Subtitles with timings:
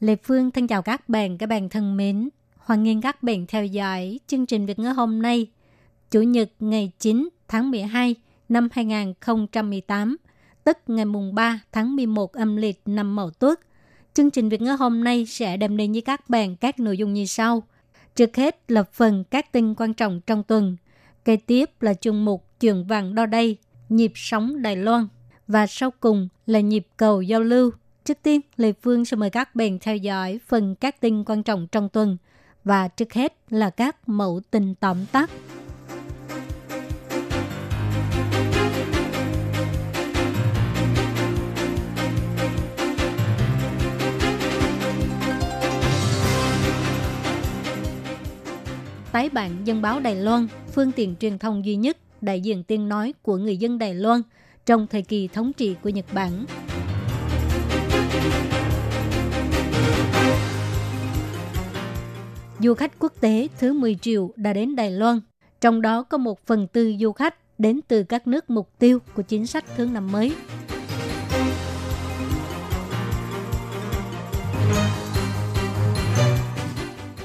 [0.00, 2.28] Lê Phương thân chào các bạn, các bạn thân mến.
[2.56, 5.46] Hoan nghênh các bạn theo dõi chương trình Việt ngữ hôm nay,
[6.10, 8.14] Chủ nhật ngày 9 tháng 12
[8.48, 10.16] năm 2018,
[10.64, 13.60] tức ngày mùng 3 tháng 11 âm lịch năm Mậu Tuất.
[14.14, 17.12] Chương trình Việt ngữ hôm nay sẽ đem đến với các bạn các nội dung
[17.12, 17.62] như sau.
[18.16, 20.76] Trước hết là phần các tin quan trọng trong tuần.
[21.24, 23.56] Kế tiếp là chương mục Chuyện vàng đo đây,
[23.88, 25.08] nhịp sóng Đài Loan.
[25.46, 27.70] Và sau cùng là nhịp cầu giao lưu.
[28.10, 31.66] Trước tiên, Lê Phương sẽ mời các bạn theo dõi phần các tin quan trọng
[31.72, 32.16] trong tuần.
[32.64, 35.30] Và trước hết là các mẫu tin tóm tắt.
[49.12, 52.88] tái bản dân báo Đài Loan, phương tiện truyền thông duy nhất đại diện tiếng
[52.88, 54.22] nói của người dân Đài Loan
[54.66, 56.44] trong thời kỳ thống trị của Nhật Bản.
[62.62, 65.20] Du khách quốc tế thứ 10 triệu đã đến Đài Loan,
[65.60, 69.22] trong đó có một phần tư du khách đến từ các nước mục tiêu của
[69.22, 70.32] chính sách thương năm mới.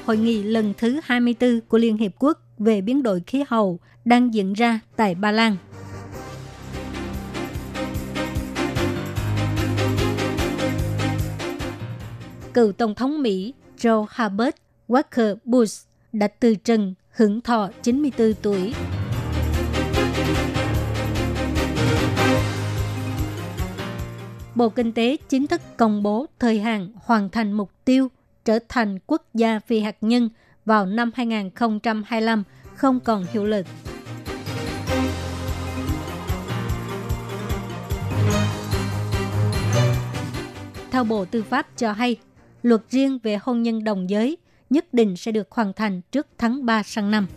[0.05, 4.33] Hội nghị lần thứ 24 của Liên Hiệp Quốc về biến đổi khí hậu đang
[4.33, 5.55] diễn ra tại Ba Lan.
[12.53, 14.55] Cựu Tổng thống Mỹ Joe Herbert
[14.87, 18.73] Walker Bush đã từ trần hưởng thọ 94 tuổi.
[24.55, 28.07] Bộ Kinh tế chính thức công bố thời hạn hoàn thành mục tiêu
[28.45, 30.29] trở thành quốc gia phi hạt nhân
[30.65, 32.43] vào năm 2025
[32.75, 33.65] không còn hiệu lực.
[40.91, 42.17] Theo Bộ Tư pháp cho hay,
[42.63, 44.37] luật riêng về hôn nhân đồng giới
[44.69, 47.27] nhất định sẽ được hoàn thành trước tháng 3 sang năm.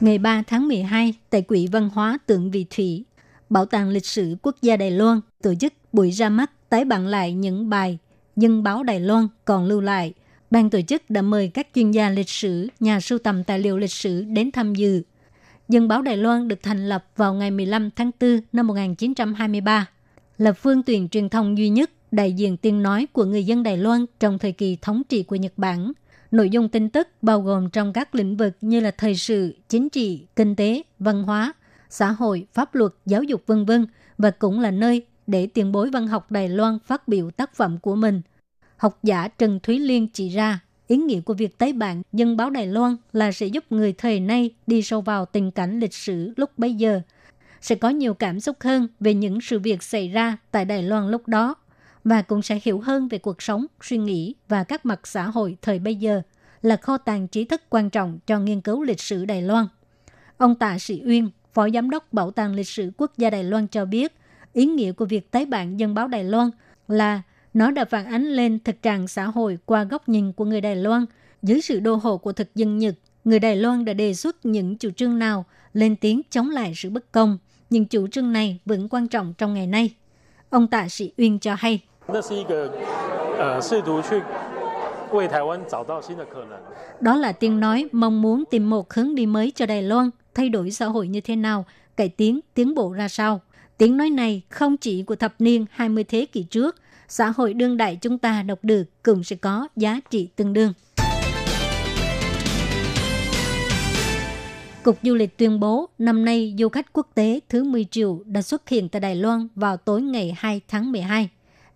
[0.00, 3.04] Ngày 3 tháng 12, tại Quỹ Văn hóa Tượng Vị Thủy,
[3.50, 7.06] Bảo tàng Lịch sử Quốc gia Đài Loan tổ chức buổi ra mắt tái bản
[7.06, 7.98] lại những bài
[8.36, 10.12] dân báo Đài Loan còn lưu lại.
[10.50, 13.78] Ban tổ chức đã mời các chuyên gia lịch sử, nhà sưu tầm tài liệu
[13.78, 15.02] lịch sử đến tham dự.
[15.70, 19.86] Dân báo Đài Loan được thành lập vào ngày 15 tháng 4 năm 1923,
[20.38, 23.76] là phương tiện truyền thông duy nhất đại diện tiếng nói của người dân Đài
[23.76, 25.92] Loan trong thời kỳ thống trị của Nhật Bản.
[26.30, 29.88] Nội dung tin tức bao gồm trong các lĩnh vực như là thời sự, chính
[29.88, 31.52] trị, kinh tế, văn hóa,
[31.90, 33.86] xã hội, pháp luật, giáo dục vân vân
[34.18, 37.78] và cũng là nơi để tiền bối văn học Đài Loan phát biểu tác phẩm
[37.78, 38.22] của mình.
[38.76, 40.60] Học giả Trần Thúy Liên chỉ ra,
[40.90, 44.20] ý nghĩa của việc tái bản dân báo Đài Loan là sẽ giúp người thời
[44.20, 47.00] nay đi sâu vào tình cảnh lịch sử lúc bấy giờ,
[47.60, 51.10] sẽ có nhiều cảm xúc hơn về những sự việc xảy ra tại Đài Loan
[51.10, 51.54] lúc đó
[52.04, 55.56] và cũng sẽ hiểu hơn về cuộc sống, suy nghĩ và các mặt xã hội
[55.62, 56.22] thời bây giờ
[56.62, 59.66] là kho tàng trí thức quan trọng cho nghiên cứu lịch sử Đài Loan.
[60.36, 63.66] Ông Tạ Sĩ Uyên, Phó Giám đốc Bảo tàng Lịch sử Quốc gia Đài Loan
[63.66, 64.12] cho biết,
[64.52, 66.50] ý nghĩa của việc tái bản dân báo Đài Loan
[66.88, 67.22] là
[67.54, 70.76] nó đã phản ánh lên thực trạng xã hội qua góc nhìn của người Đài
[70.76, 71.06] Loan.
[71.42, 72.94] Dưới sự đô hộ của thực dân Nhật,
[73.24, 76.90] người Đài Loan đã đề xuất những chủ trương nào lên tiếng chống lại sự
[76.90, 77.38] bất công.
[77.70, 79.94] Nhưng chủ trương này vẫn quan trọng trong ngày nay.
[80.50, 81.80] Ông Tạ Sĩ Uyên cho hay.
[87.00, 90.48] Đó là tiếng nói mong muốn tìm một hướng đi mới cho Đài Loan, thay
[90.48, 91.64] đổi xã hội như thế nào,
[91.96, 93.40] cải tiến, tiến bộ ra sao.
[93.78, 96.76] Tiếng nói này không chỉ của thập niên 20 thế kỷ trước,
[97.10, 100.72] xã hội đương đại chúng ta đọc được cũng sẽ có giá trị tương đương.
[104.82, 108.42] Cục Du lịch tuyên bố năm nay du khách quốc tế thứ 10 triệu đã
[108.42, 111.28] xuất hiện tại Đài Loan vào tối ngày 2 tháng 12,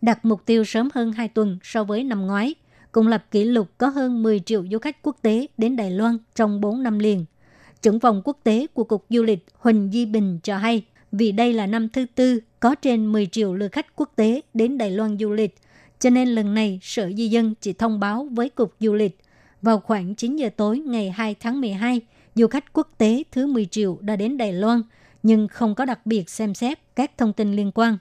[0.03, 2.55] đặt mục tiêu sớm hơn 2 tuần so với năm ngoái,
[2.93, 6.19] cùng lập kỷ lục có hơn 10 triệu du khách quốc tế đến Đài Loan
[6.35, 7.25] trong 4 năm liền.
[7.83, 10.85] Trưởng phòng quốc tế của Cục Du lịch Huỳnh Di Bình cho hay,
[11.17, 14.79] vì đây là năm thứ tư có trên 10 triệu lượt khách quốc tế đến
[14.79, 15.55] Đài Loan du lịch,
[15.99, 19.19] cho nên lần này Sở Di dân chỉ thông báo với Cục Du lịch.
[19.63, 22.01] Vào khoảng 9 giờ tối ngày 2 tháng 12
[22.35, 24.83] du khách quốc tế thứ 10 triệu đã đến Đài Loan,
[25.23, 27.99] nhưng không có đặc biệt xem xét các thông tin liên quan.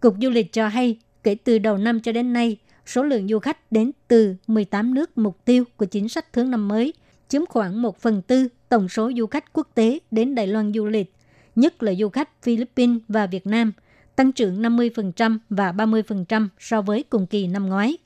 [0.00, 2.56] Cục Du lịch cho hay, kể từ đầu năm cho đến nay,
[2.86, 6.68] số lượng du khách đến từ 18 nước mục tiêu của chính sách thương năm
[6.68, 6.92] mới
[7.28, 10.86] chiếm khoảng 1 phần tư tổng số du khách quốc tế đến Đài Loan du
[10.86, 11.12] lịch,
[11.56, 13.72] nhất là du khách Philippines và Việt Nam,
[14.16, 17.96] tăng trưởng 50% và 30% so với cùng kỳ năm ngoái.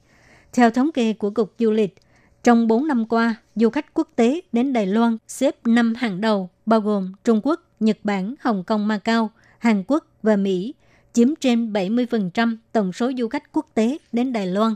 [0.53, 1.95] Theo thống kê của Cục Du lịch,
[2.43, 6.51] trong 4 năm qua, du khách quốc tế đến Đài Loan xếp 5 hàng đầu,
[6.67, 10.75] bao gồm Trung Quốc, Nhật Bản, Hồng Kông, Macau, Hàn Quốc và Mỹ,
[11.13, 14.75] chiếm trên 70% tổng số du khách quốc tế đến Đài Loan.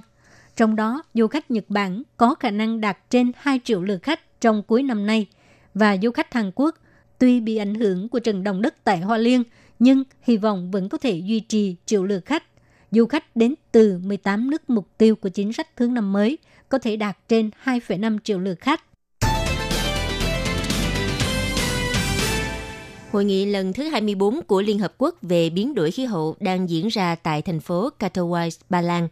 [0.56, 4.40] Trong đó, du khách Nhật Bản có khả năng đạt trên 2 triệu lượt khách
[4.40, 5.26] trong cuối năm nay,
[5.75, 6.75] và du khách Hàn Quốc
[7.20, 9.43] tuy bị ảnh hưởng của trận động đất tại Hoa Liên,
[9.78, 12.44] nhưng hy vọng vẫn có thể duy trì triệu lượt khách.
[12.90, 16.38] Du khách đến từ 18 nước mục tiêu của chính sách thương năm mới
[16.69, 18.84] có thể đạt trên 2,5 triệu lượt khách.
[23.12, 26.70] Hội nghị lần thứ 24 của Liên Hợp Quốc về biến đổi khí hậu đang
[26.70, 29.08] diễn ra tại thành phố Katowice, Ba Lan.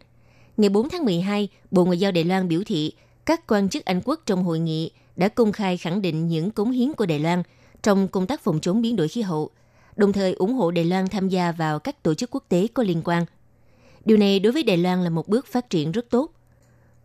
[0.57, 2.93] Ngày 4 tháng 12, Bộ Ngoại giao Đài Loan biểu thị
[3.25, 6.71] các quan chức Anh quốc trong hội nghị đã công khai khẳng định những cống
[6.71, 7.43] hiến của Đài Loan
[7.83, 9.49] trong công tác phòng chống biến đổi khí hậu,
[9.95, 12.83] đồng thời ủng hộ Đài Loan tham gia vào các tổ chức quốc tế có
[12.83, 13.25] liên quan.
[14.05, 16.31] Điều này đối với Đài Loan là một bước phát triển rất tốt.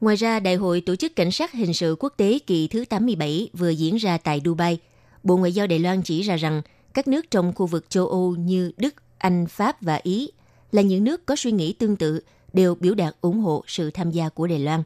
[0.00, 3.50] Ngoài ra, Đại hội Tổ chức Cảnh sát Hình sự Quốc tế kỳ thứ 87
[3.52, 4.78] vừa diễn ra tại Dubai.
[5.22, 6.62] Bộ Ngoại giao Đài Loan chỉ ra rằng
[6.94, 10.30] các nước trong khu vực châu Âu như Đức, Anh, Pháp và Ý
[10.72, 12.20] là những nước có suy nghĩ tương tự
[12.52, 14.82] đều biểu đạt ủng hộ sự tham gia của Đài Loan.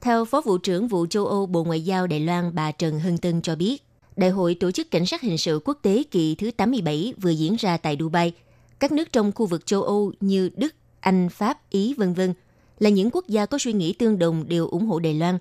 [0.00, 3.18] Theo Phó Vụ trưởng Vụ châu Âu Bộ Ngoại giao Đài Loan bà Trần Hân
[3.18, 3.82] Tân cho biết,
[4.20, 7.56] Đại hội Tổ chức Cảnh sát Hình sự Quốc tế kỳ thứ 87 vừa diễn
[7.58, 8.32] ra tại Dubai.
[8.78, 12.34] Các nước trong khu vực châu Âu như Đức, Anh, Pháp, Ý, vân vân
[12.78, 15.38] là những quốc gia có suy nghĩ tương đồng đều ủng hộ Đài Loan.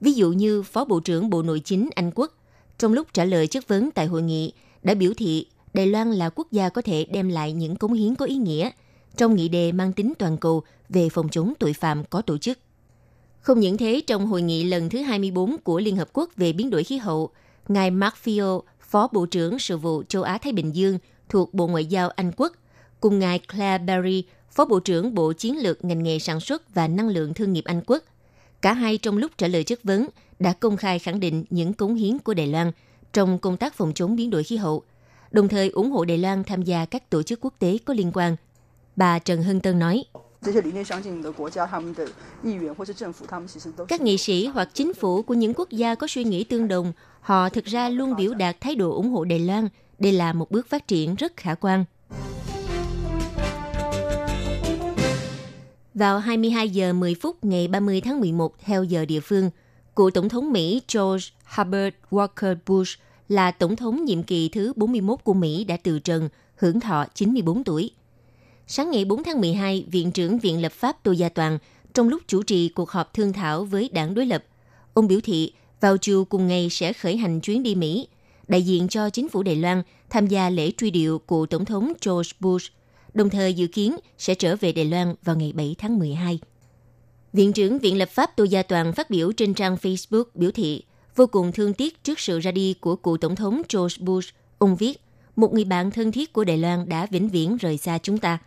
[0.00, 2.34] Ví dụ như Phó Bộ trưởng Bộ Nội chính Anh Quốc,
[2.78, 4.52] trong lúc trả lời chất vấn tại hội nghị,
[4.82, 8.14] đã biểu thị Đài Loan là quốc gia có thể đem lại những cống hiến
[8.14, 8.70] có ý nghĩa
[9.16, 12.58] trong nghị đề mang tính toàn cầu về phòng chống tội phạm có tổ chức.
[13.40, 16.70] Không những thế, trong hội nghị lần thứ 24 của Liên Hợp Quốc về biến
[16.70, 17.30] đổi khí hậu,
[17.70, 21.86] Ngài Mark Fio, Phó Bộ trưởng Sự vụ châu Á-Thái Bình Dương thuộc Bộ Ngoại
[21.86, 22.52] giao Anh Quốc,
[23.00, 26.88] cùng Ngài Claire Berry, Phó Bộ trưởng Bộ Chiến lược ngành nghề sản xuất và
[26.88, 28.02] năng lượng thương nghiệp Anh Quốc.
[28.62, 30.06] Cả hai trong lúc trả lời chất vấn
[30.38, 32.72] đã công khai khẳng định những cống hiến của Đài Loan
[33.12, 34.82] trong công tác phòng chống biến đổi khí hậu,
[35.30, 38.10] đồng thời ủng hộ Đài Loan tham gia các tổ chức quốc tế có liên
[38.14, 38.36] quan.
[38.96, 40.04] Bà Trần Hân Tân nói,
[43.88, 46.92] các nghị sĩ hoặc chính phủ của những quốc gia có suy nghĩ tương đồng,
[47.20, 49.68] họ thực ra luôn biểu đạt thái độ ủng hộ Đài Loan.
[49.98, 51.84] Đây là một bước phát triển rất khả quan.
[55.94, 59.50] Vào 22 giờ 10 phút ngày 30 tháng 11 theo giờ địa phương,
[59.96, 65.24] cựu Tổng thống Mỹ George Herbert Walker Bush là Tổng thống nhiệm kỳ thứ 41
[65.24, 67.90] của Mỹ đã từ trần, hưởng thọ 94 tuổi.
[68.72, 71.58] Sáng ngày 4 tháng 12, Viện trưởng Viện Lập pháp Tô Gia Toàn
[71.94, 74.44] trong lúc chủ trì cuộc họp thương thảo với đảng đối lập,
[74.94, 78.08] ông biểu thị vào chiều cùng ngày sẽ khởi hành chuyến đi Mỹ,
[78.48, 81.92] đại diện cho chính phủ Đài Loan tham gia lễ truy điệu của Tổng thống
[82.06, 82.72] George Bush,
[83.14, 86.38] đồng thời dự kiến sẽ trở về Đài Loan vào ngày 7 tháng 12.
[87.32, 90.82] Viện trưởng Viện Lập pháp Tô Gia Toàn phát biểu trên trang Facebook biểu thị
[91.16, 94.34] vô cùng thương tiếc trước sự ra đi của cựu Tổng thống George Bush.
[94.58, 95.00] Ông viết,
[95.36, 98.38] một người bạn thân thiết của Đài Loan đã vĩnh viễn rời xa chúng ta.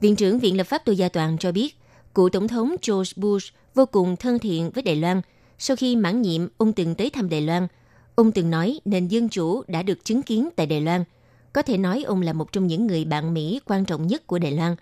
[0.00, 1.76] Viện trưởng Viện Lập pháp tù Gia Toàn cho biết,
[2.14, 5.20] cựu Tổng thống George Bush vô cùng thân thiện với Đài Loan.
[5.58, 7.66] Sau khi mãn nhiệm, ông từng tới thăm Đài Loan.
[8.14, 11.04] Ông từng nói nền dân chủ đã được chứng kiến tại Đài Loan.
[11.52, 14.38] Có thể nói ông là một trong những người bạn Mỹ quan trọng nhất của
[14.38, 14.76] Đài Loan.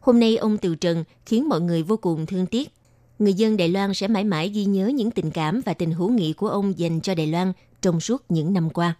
[0.00, 2.72] Hôm nay ông từ trần khiến mọi người vô cùng thương tiếc
[3.18, 6.10] người dân Đài Loan sẽ mãi mãi ghi nhớ những tình cảm và tình hữu
[6.10, 7.52] nghị của ông dành cho Đài Loan
[7.82, 8.96] trong suốt những năm qua.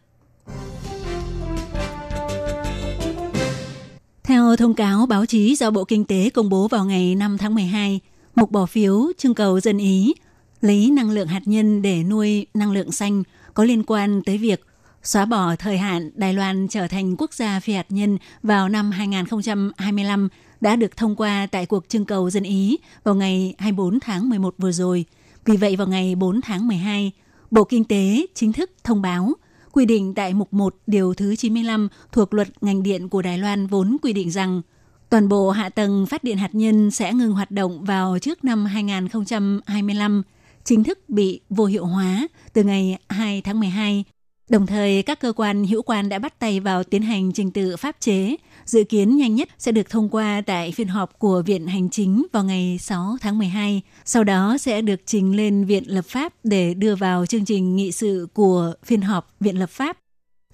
[4.25, 7.55] Theo thông cáo báo chí do Bộ Kinh tế công bố vào ngày 5 tháng
[7.55, 8.01] 12,
[8.35, 10.15] một bỏ phiếu trưng cầu dân Ý
[10.61, 13.23] lấy năng lượng hạt nhân để nuôi năng lượng xanh
[13.55, 14.61] có liên quan tới việc
[15.03, 18.91] xóa bỏ thời hạn Đài Loan trở thành quốc gia phi hạt nhân vào năm
[18.91, 20.29] 2025
[20.61, 24.55] đã được thông qua tại cuộc trưng cầu dân Ý vào ngày 24 tháng 11
[24.59, 25.05] vừa rồi.
[25.45, 27.13] Vì vậy vào ngày 4 tháng 12,
[27.51, 29.33] Bộ Kinh tế chính thức thông báo
[29.75, 33.67] quy định tại mục 1 điều thứ 95 thuộc luật ngành điện của Đài Loan
[33.67, 34.63] vốn quy định rằng
[35.11, 38.65] toàn bộ hạ tầng phát điện hạt nhân sẽ ngừng hoạt động vào trước năm
[38.65, 40.23] 2025,
[40.65, 44.05] chính thức bị vô hiệu hóa từ ngày 2 tháng 12
[44.49, 47.77] Đồng thời, các cơ quan hữu quan đã bắt tay vào tiến hành trình tự
[47.77, 51.67] pháp chế, dự kiến nhanh nhất sẽ được thông qua tại phiên họp của Viện
[51.67, 53.83] Hành Chính vào ngày 6 tháng 12.
[54.05, 57.93] Sau đó sẽ được trình lên Viện Lập pháp để đưa vào chương trình nghị
[57.93, 59.99] sự của phiên họp Viện Lập pháp.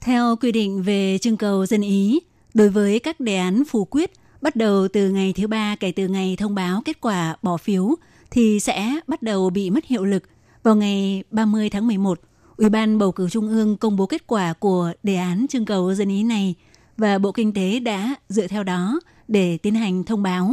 [0.00, 2.20] Theo quy định về trưng cầu dân ý,
[2.54, 6.08] đối với các đề án phủ quyết bắt đầu từ ngày thứ ba kể từ
[6.08, 7.94] ngày thông báo kết quả bỏ phiếu
[8.30, 10.22] thì sẽ bắt đầu bị mất hiệu lực
[10.62, 12.20] vào ngày 30 tháng 11
[12.60, 15.94] Ủy ban bầu cử Trung ương công bố kết quả của đề án trưng cầu
[15.94, 16.54] dân ý này
[16.96, 20.52] và Bộ Kinh tế đã dựa theo đó để tiến hành thông báo.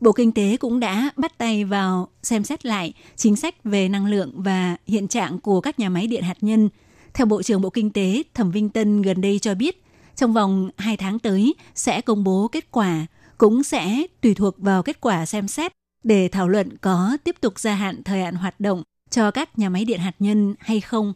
[0.00, 4.06] Bộ Kinh tế cũng đã bắt tay vào xem xét lại chính sách về năng
[4.06, 6.68] lượng và hiện trạng của các nhà máy điện hạt nhân.
[7.14, 9.84] Theo Bộ trưởng Bộ Kinh tế Thẩm Vinh Tân gần đây cho biết,
[10.16, 13.06] trong vòng 2 tháng tới sẽ công bố kết quả,
[13.38, 15.72] cũng sẽ tùy thuộc vào kết quả xem xét
[16.04, 19.68] để thảo luận có tiếp tục gia hạn thời hạn hoạt động cho các nhà
[19.68, 21.12] máy điện hạt nhân hay không.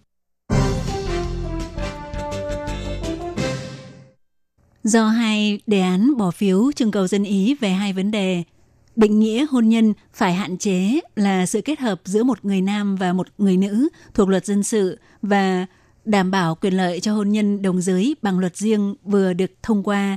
[4.85, 8.43] Do hai đề án bỏ phiếu trưng cầu dân ý về hai vấn đề,
[8.97, 12.97] định nghĩa hôn nhân phải hạn chế là sự kết hợp giữa một người nam
[12.97, 15.67] và một người nữ thuộc luật dân sự và
[16.05, 19.83] đảm bảo quyền lợi cho hôn nhân đồng giới bằng luật riêng vừa được thông
[19.83, 20.17] qua.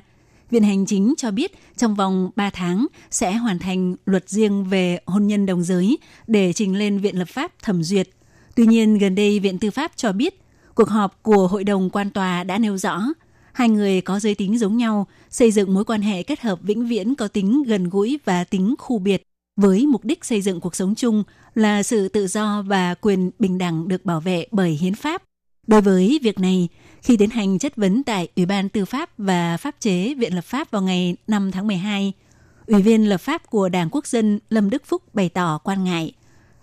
[0.51, 4.99] Viện Hành Chính cho biết trong vòng 3 tháng sẽ hoàn thành luật riêng về
[5.05, 8.09] hôn nhân đồng giới để trình lên Viện Lập pháp thẩm duyệt.
[8.55, 10.41] Tuy nhiên, gần đây Viện Tư pháp cho biết
[10.75, 13.01] cuộc họp của Hội đồng quan tòa đã nêu rõ
[13.55, 16.87] hai người có giới tính giống nhau, xây dựng mối quan hệ kết hợp vĩnh
[16.87, 19.23] viễn có tính gần gũi và tính khu biệt,
[19.55, 23.57] với mục đích xây dựng cuộc sống chung là sự tự do và quyền bình
[23.57, 25.23] đẳng được bảo vệ bởi hiến pháp.
[25.67, 26.67] Đối với việc này,
[27.01, 30.45] khi tiến hành chất vấn tại Ủy ban Tư pháp và Pháp chế Viện Lập
[30.45, 32.13] pháp vào ngày 5 tháng 12,
[32.67, 36.13] Ủy viên lập pháp của Đảng Quốc dân Lâm Đức Phúc bày tỏ quan ngại,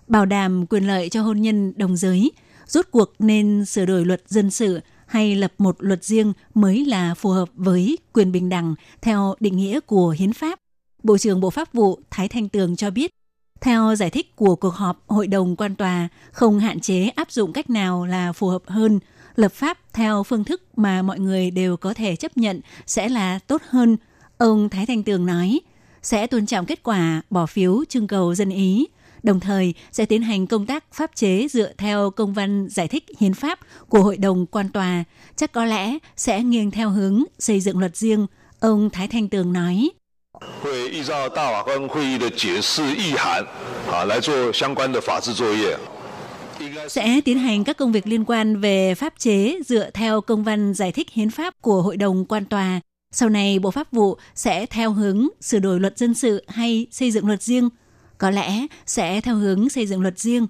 [0.09, 2.33] bảo đảm quyền lợi cho hôn nhân đồng giới,
[2.67, 4.81] rốt cuộc nên sửa đổi luật dân sự
[5.13, 9.57] hay lập một luật riêng mới là phù hợp với quyền bình đẳng theo định
[9.57, 10.59] nghĩa của hiến pháp.
[11.03, 13.11] Bộ trưởng Bộ Pháp vụ Thái Thanh Tường cho biết,
[13.61, 17.53] theo giải thích của cuộc họp Hội đồng quan tòa, không hạn chế áp dụng
[17.53, 19.01] cách nào là phù hợp hơn,
[19.37, 23.39] lập pháp theo phương thức mà mọi người đều có thể chấp nhận sẽ là
[23.39, 23.97] tốt hơn.
[24.39, 25.61] Ông Thái Thanh Tường nói,
[26.03, 28.87] sẽ tôn trọng kết quả bỏ phiếu trưng cầu dân ý,
[29.23, 33.05] đồng thời sẽ tiến hành công tác pháp chế dựa theo công văn giải thích
[33.19, 35.05] hiến pháp của Hội đồng quan tòa,
[35.37, 38.27] chắc có lẽ sẽ nghiêng theo hướng xây dựng luật riêng,
[38.61, 39.91] ông Thái Thanh Tường nói.
[46.89, 50.75] Sẽ tiến hành các công việc liên quan về pháp chế dựa theo công văn
[50.75, 52.81] giải thích hiến pháp của Hội đồng quan tòa.
[53.15, 57.11] Sau này, Bộ Pháp vụ sẽ theo hướng sửa đổi luật dân sự hay xây
[57.11, 57.69] dựng luật riêng–
[58.23, 60.47] có lẽ sẽ theo hướng xây dựng luật riêng.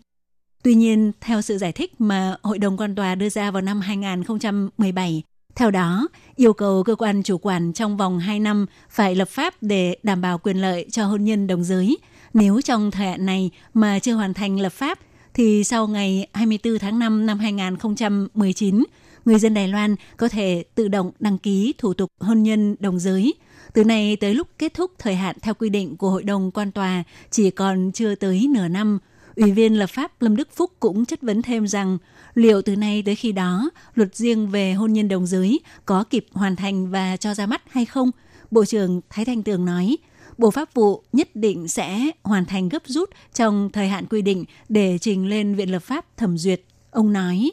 [0.63, 3.81] Tuy nhiên, theo sự giải thích mà Hội đồng quan tòa đưa ra vào năm
[3.81, 5.23] 2017,
[5.55, 9.55] theo đó, yêu cầu cơ quan chủ quản trong vòng 2 năm phải lập pháp
[9.61, 11.99] để đảm bảo quyền lợi cho hôn nhân đồng giới.
[12.35, 14.99] Nếu trong thời hạn này mà chưa hoàn thành lập pháp,
[15.35, 18.85] thì sau ngày 24 tháng 5 năm 2019,
[19.25, 22.99] người dân Đài Loan có thể tự động đăng ký thủ tục hôn nhân đồng
[22.99, 23.35] giới–
[23.73, 26.73] từ nay tới lúc kết thúc thời hạn theo quy định của Hội đồng quan
[26.73, 28.99] tòa chỉ còn chưa tới nửa năm,
[29.37, 31.99] Ủy viên lập pháp Lâm Đức Phúc cũng chất vấn thêm rằng
[32.35, 36.27] liệu từ nay tới khi đó luật riêng về hôn nhân đồng giới có kịp
[36.33, 38.11] hoàn thành và cho ra mắt hay không?
[38.51, 39.97] Bộ trưởng Thái Thanh Tường nói,
[40.39, 44.45] Bộ Pháp vụ nhất định sẽ hoàn thành gấp rút trong thời hạn quy định
[44.69, 46.63] để trình lên Viện Lập pháp thẩm duyệt.
[46.91, 47.51] Ông nói,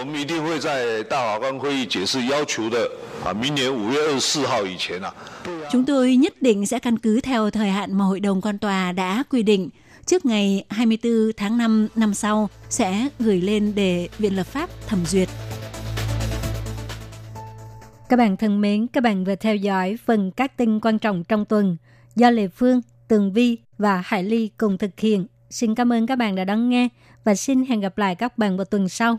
[0.00, 2.88] 我们一定会在大法官会议解释要求的
[3.24, 5.14] 啊，明年五月二十四号以前啊。
[5.70, 9.22] Chúng tôi nhất định sẽ căn cứ theo thời hạn mà Hội đồng quan tòa đã
[9.30, 9.70] quy định
[10.06, 15.06] trước ngày 24 tháng 5 năm sau sẽ gửi lên để Viện Lập pháp thẩm
[15.06, 15.28] duyệt.
[18.08, 21.44] Các bạn thân mến, các bạn vừa theo dõi phần các tin quan trọng trong
[21.44, 21.76] tuần
[22.16, 25.26] do Lê Phương, Tường Vi và Hải Ly cùng thực hiện.
[25.50, 26.88] Xin cảm ơn các bạn đã đón nghe
[27.24, 29.18] và xin hẹn gặp lại các bạn vào tuần sau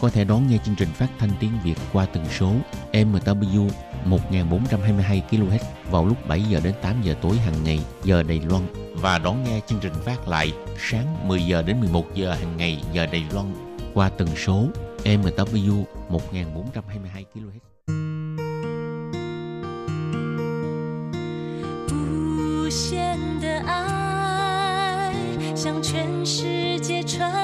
[0.00, 2.52] có thể đón nghe chương trình phát thanh tiếng Việt qua tần số
[2.92, 3.68] MW
[4.04, 5.58] 1422 kHz
[5.90, 8.62] vào lúc 7 giờ đến 8 giờ tối hàng ngày, giờ Đài Loan
[8.94, 12.82] và đón nghe chương trình phát lại sáng 10 giờ đến 11 giờ hàng ngày,
[12.92, 13.54] giờ Đài Loan
[13.94, 14.66] qua tần số
[15.04, 17.74] MW 1422 kHz.
[22.64, 22.72] Hãy
[25.56, 26.14] subscribe cho kênh
[26.88, 27.43] Ghiền Mì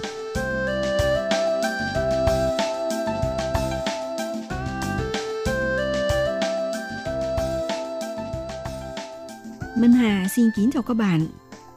[10.35, 11.27] Xin kính chào các bạn.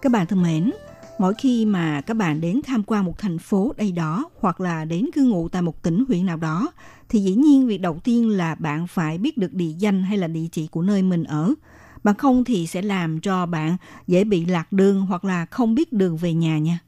[0.02, 0.70] Các bạn thân mến,
[1.18, 4.84] mỗi khi mà các bạn đến tham quan một thành phố đây đó hoặc là
[4.84, 6.72] đến cư ngụ tại một tỉnh huyện nào đó
[7.08, 10.28] thì dĩ nhiên việc đầu tiên là bạn phải biết được địa danh hay là
[10.28, 11.54] địa chỉ của nơi mình ở.
[12.04, 15.92] Bằng không thì sẽ làm cho bạn dễ bị lạc đường hoặc là không biết
[15.92, 16.78] đường về nhà nha.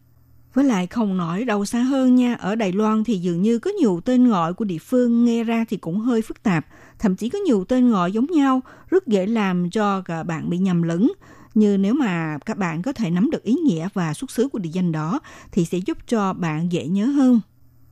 [0.54, 3.70] Với lại không nói đâu xa hơn nha, ở Đài Loan thì dường như có
[3.70, 6.66] nhiều tên gọi của địa phương nghe ra thì cũng hơi phức tạp.
[6.98, 10.58] Thậm chí có nhiều tên gọi giống nhau, rất dễ làm cho cả bạn bị
[10.58, 11.12] nhầm lẫn.
[11.56, 14.58] Như nếu mà các bạn có thể nắm được ý nghĩa và xuất xứ của
[14.58, 15.20] địa danh đó
[15.52, 17.40] thì sẽ giúp cho bạn dễ nhớ hơn.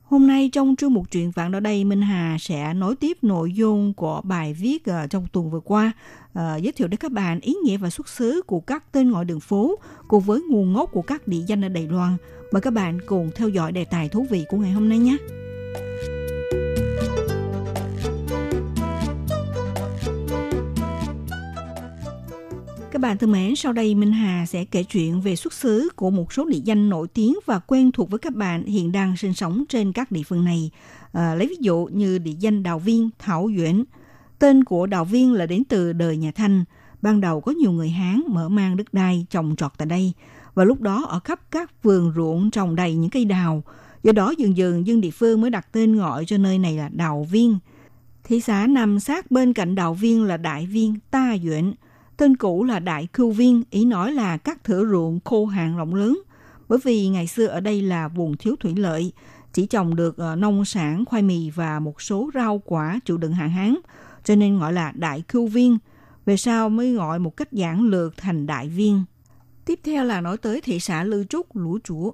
[0.03, 3.53] Hôm nay trong chương mục truyện vạn đó đây, Minh Hà sẽ nối tiếp nội
[3.53, 5.91] dung của bài viết ờ, trong tuần vừa qua,
[6.33, 9.25] ờ, giới thiệu đến các bạn ý nghĩa và xuất xứ của các tên gọi
[9.25, 9.75] đường phố
[10.07, 12.17] cùng với nguồn gốc của các địa danh ở Đài Loan.
[12.51, 15.17] Mời các bạn cùng theo dõi đề tài thú vị của ngày hôm nay nhé.
[22.95, 26.09] Các bạn thân mến, sau đây Minh Hà sẽ kể chuyện về xuất xứ của
[26.09, 29.33] một số địa danh nổi tiếng và quen thuộc với các bạn hiện đang sinh
[29.33, 30.71] sống trên các địa phương này.
[31.11, 33.83] À, lấy ví dụ như địa danh Đào Viên, Thảo Duyện.
[34.39, 36.63] Tên của Đào Viên là đến từ đời nhà Thanh.
[37.01, 40.13] Ban đầu có nhiều người Hán mở mang đất đai trồng trọt tại đây.
[40.53, 43.63] Và lúc đó ở khắp các vườn ruộng trồng đầy những cây đào.
[44.03, 46.89] Do đó dần dần dân địa phương mới đặt tên gọi cho nơi này là
[46.89, 47.57] Đào Viên.
[48.23, 51.73] Thị xã nằm sát bên cạnh Đào Viên là Đại Viên, Ta Duyện.
[52.17, 55.95] Tên cũ là Đại Cưu Viên, ý nói là các thửa ruộng khô hạn rộng
[55.95, 56.21] lớn.
[56.69, 59.11] Bởi vì ngày xưa ở đây là vùng thiếu thủy lợi,
[59.53, 63.33] chỉ trồng được ờ, nông sản, khoai mì và một số rau quả chịu đựng
[63.33, 63.75] hạn hán,
[64.23, 65.77] cho nên gọi là Đại Cưu Viên.
[66.25, 69.03] Về sau mới gọi một cách giản lược thành Đại Viên.
[69.65, 72.11] Tiếp theo là nói tới thị xã Lư Trúc, Lũ Chúa.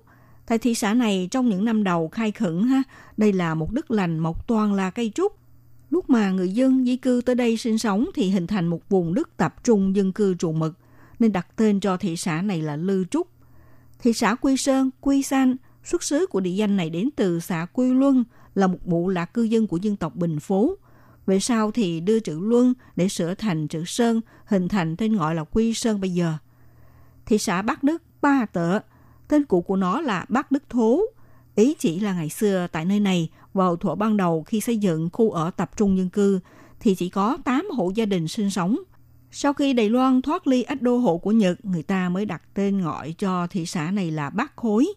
[0.48, 2.84] Tại thị xã này trong những năm đầu khai khẩn ha,
[3.18, 5.41] đây là một đất lành mọc toàn là cây trúc.
[5.92, 9.14] Lúc mà người dân di cư tới đây sinh sống thì hình thành một vùng
[9.14, 10.78] đất tập trung dân cư trụ mực,
[11.20, 13.28] nên đặt tên cho thị xã này là Lư Trúc.
[14.00, 17.66] Thị xã Quy Sơn, Quy San, xuất xứ của địa danh này đến từ xã
[17.74, 18.24] Quy Luân,
[18.56, 20.78] là một bộ lạc cư dân của dân tộc Bình Phố.
[21.26, 25.36] Về sau thì đưa chữ Luân để sửa thành chữ Sơn, hình thành tên gọi
[25.36, 26.34] là Quy Sơn bây giờ.
[27.26, 28.80] Thị xã Bắc Đức, Ba Tợ,
[29.28, 31.02] tên cũ của nó là Bắc Đức Thố.
[31.56, 35.10] Ý chỉ là ngày xưa tại nơi này, vào thuở ban đầu khi xây dựng
[35.14, 36.40] khu ở tập trung dân cư,
[36.80, 38.78] thì chỉ có 8 hộ gia đình sinh sống.
[39.32, 42.42] Sau khi Đài Loan thoát ly ách đô hộ của Nhật, người ta mới đặt
[42.54, 44.88] tên gọi cho thị xã này là Bắc Khối.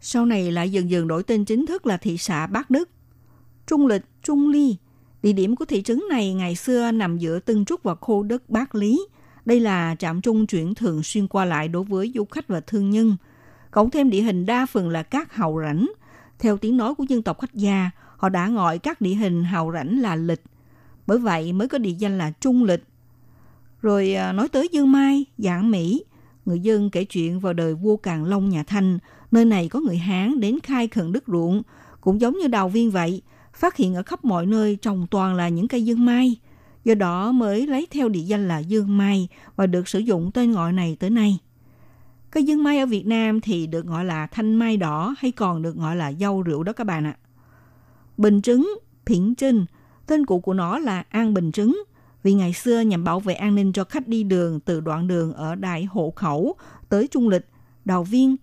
[0.00, 2.88] Sau này lại dần dần đổi tên chính thức là thị xã Bắc Đức.
[3.66, 4.76] Trung Lịch, Trung Ly.
[5.22, 8.50] Địa điểm của thị trấn này ngày xưa nằm giữa Tân Trúc và khu đất
[8.50, 9.06] Bác Lý.
[9.44, 12.90] Đây là trạm trung chuyển thường xuyên qua lại đối với du khách và thương
[12.90, 13.16] nhân.
[13.70, 15.86] Cộng thêm địa hình đa phần là các hậu rảnh.
[16.44, 19.72] Theo tiếng nói của dân tộc khách gia, họ đã gọi các địa hình hào
[19.72, 20.42] rảnh là lịch.
[21.06, 22.84] Bởi vậy mới có địa danh là Trung Lịch.
[23.82, 26.04] Rồi à, nói tới Dương Mai, Giảng Mỹ,
[26.44, 28.98] người dân kể chuyện vào đời vua Càn Long nhà Thanh,
[29.30, 31.62] nơi này có người Hán đến khai khẩn đất ruộng,
[32.00, 33.22] cũng giống như đào viên vậy,
[33.54, 36.36] phát hiện ở khắp mọi nơi trồng toàn là những cây dương mai.
[36.84, 40.52] Do đó mới lấy theo địa danh là dương mai và được sử dụng tên
[40.52, 41.38] gọi này tới nay.
[42.34, 45.62] Cây dương mai ở Việt Nam thì được gọi là thanh mai đỏ hay còn
[45.62, 47.16] được gọi là dâu rượu đó các bạn ạ.
[48.16, 49.64] Bình trứng, phiển trinh,
[50.06, 51.82] tên cũ của nó là An Bình Trứng,
[52.22, 55.32] vì ngày xưa nhằm bảo vệ an ninh cho khách đi đường từ đoạn đường
[55.32, 56.54] ở đại hộ khẩu
[56.88, 57.46] tới Trung Lịch,
[57.84, 58.36] Đào Viên.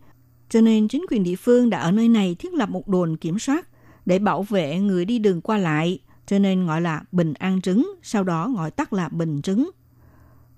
[0.49, 3.39] Cho nên chính quyền địa phương đã ở nơi này thiết lập một đồn kiểm
[3.39, 3.67] soát
[4.06, 7.93] để bảo vệ người đi đường qua lại, cho nên gọi là Bình An Trứng,
[8.04, 9.69] sau đó gọi tắt là Bình Trứng.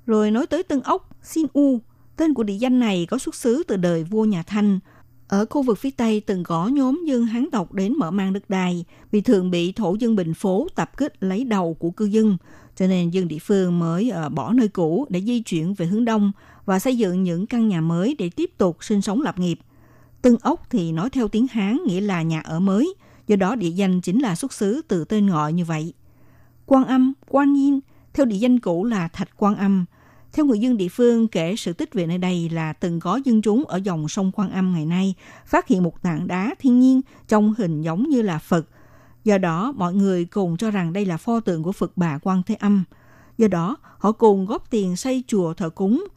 [0.06, 1.80] Rồi nói tới Tân Ốc, Xin U,
[2.18, 4.80] tên của địa danh này có xuất xứ từ đời vua nhà Thanh.
[5.28, 8.50] Ở khu vực phía Tây từng có nhóm dân Hán tộc đến mở mang đất
[8.50, 12.38] đai vì thường bị thổ dân bình phố tập kích lấy đầu của cư dân,
[12.76, 16.06] cho nên dân địa phương mới ờ, bỏ nơi cũ để di chuyển về hướng
[16.06, 16.32] đông
[16.66, 19.60] và xây dựng những căn nhà mới để tiếp tục sinh sống lập nghiệp.
[20.22, 22.94] Tân ốc thì nói theo tiếng Hán nghĩa là nhà ở mới,
[23.28, 25.94] do đó địa danh chính là xuất xứ từ tên gọi như vậy.
[26.66, 27.80] Quan âm, quan nhiên,
[28.14, 29.86] theo địa danh cũ là Thạch Quan Âm.
[30.34, 33.42] Theo người dân địa phương kể sự tích về nơi đây là từng có dân
[33.42, 35.14] chúng ở dòng sông Quan Âm ngày nay
[35.46, 38.66] phát hiện một tảng đá thiên nhiên trong hình giống như là Phật.
[39.24, 42.44] Do đó, mọi người cùng cho rằng đây là pho tượng của Phật bà Quan
[42.44, 42.84] Thế Âm.
[43.38, 46.08] Do đó, họ cùng góp tiền xây chùa thờ cúng.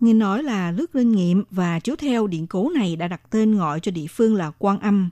[0.00, 3.56] Nghe nói là lướt linh nghiệm và chiếu theo điện cố này đã đặt tên
[3.56, 5.10] gọi cho địa phương là Quan Âm.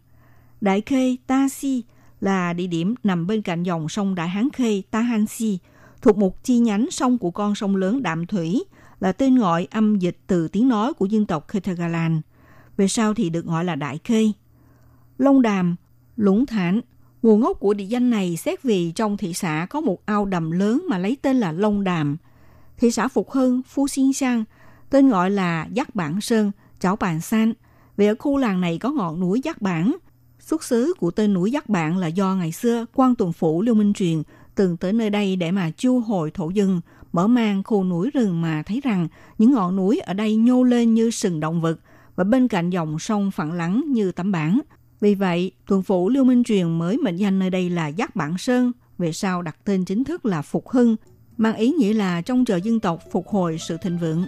[0.60, 1.82] Đại Khê Ta Si
[2.20, 5.58] là địa điểm nằm bên cạnh dòng sông Đại Hán Khê Ta Han Si,
[6.02, 8.64] thuộc một chi nhánh sông của con sông lớn Đạm Thủy,
[9.00, 12.20] là tên gọi âm dịch từ tiếng nói của dân tộc Khetagalan.
[12.76, 14.32] Về sau thì được gọi là Đại Khê.
[15.18, 15.76] Long Đàm,
[16.16, 16.80] Lũng Thản,
[17.22, 20.50] nguồn gốc của địa danh này xét vì trong thị xã có một ao đầm
[20.50, 22.16] lớn mà lấy tên là Long Đàm.
[22.76, 24.44] Thị xã Phục Hưng, Phu Xin Sang,
[24.90, 27.52] tên gọi là Giác Bản Sơn, Chảo Bàn San.
[27.96, 29.96] Vì ở khu làng này có ngọn núi Giác Bản,
[30.48, 33.74] Xuất xứ của tên núi Giác bản là do ngày xưa quan tuần phủ Lưu
[33.74, 34.22] Minh Truyền
[34.58, 36.80] từng tới nơi đây để mà chu hồi thổ dân,
[37.12, 40.94] mở mang khu núi rừng mà thấy rằng những ngọn núi ở đây nhô lên
[40.94, 41.80] như sừng động vật
[42.16, 44.60] và bên cạnh dòng sông phẳng lắng như tấm bảng.
[45.00, 48.38] Vì vậy, tuần phủ Lưu Minh Truyền mới mệnh danh nơi đây là Giác Bản
[48.38, 50.96] Sơn, về sau đặt tên chính thức là Phục Hưng,
[51.36, 54.24] mang ý nghĩa là trong trời dân tộc phục hồi sự thịnh vượng.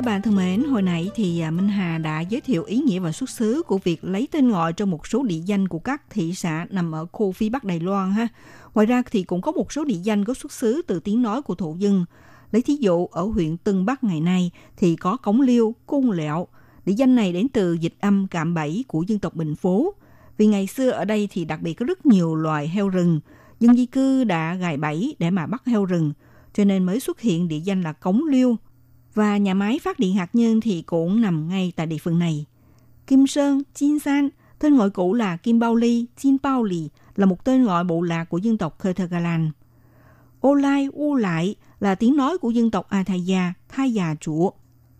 [0.00, 2.98] Các bạn thân mến, hồi nãy thì à, Minh Hà đã giới thiệu ý nghĩa
[2.98, 6.02] và xuất xứ của việc lấy tên gọi cho một số địa danh của các
[6.10, 8.28] thị xã nằm ở khu phía Bắc Đài Loan ha.
[8.74, 11.42] Ngoài ra thì cũng có một số địa danh có xuất xứ từ tiếng nói
[11.42, 12.04] của thổ dân.
[12.52, 16.46] Lấy thí dụ ở huyện Tân Bắc ngày nay thì có Cống Liêu, Cung Lẹo.
[16.86, 19.94] Địa danh này đến từ dịch âm cạm bẫy của dân tộc Bình Phố.
[20.38, 23.20] Vì ngày xưa ở đây thì đặc biệt có rất nhiều loài heo rừng.
[23.60, 26.12] Dân di cư đã gài bẫy để mà bắt heo rừng
[26.54, 28.56] cho nên mới xuất hiện địa danh là Cống Liêu
[29.14, 32.44] và nhà máy phát điện hạt nhân thì cũng nằm ngay tại địa phương này.
[33.06, 37.26] Kim Sơn, Chin San, tên gọi cũ là Kim Bao Ly, Chin Bao Lì là
[37.26, 39.50] một tên gọi bộ lạc của dân tộc Khơ Galan.
[40.40, 44.50] Ô Lai, U Lại là tiếng nói của dân tộc Athaya, Thai Già Chúa.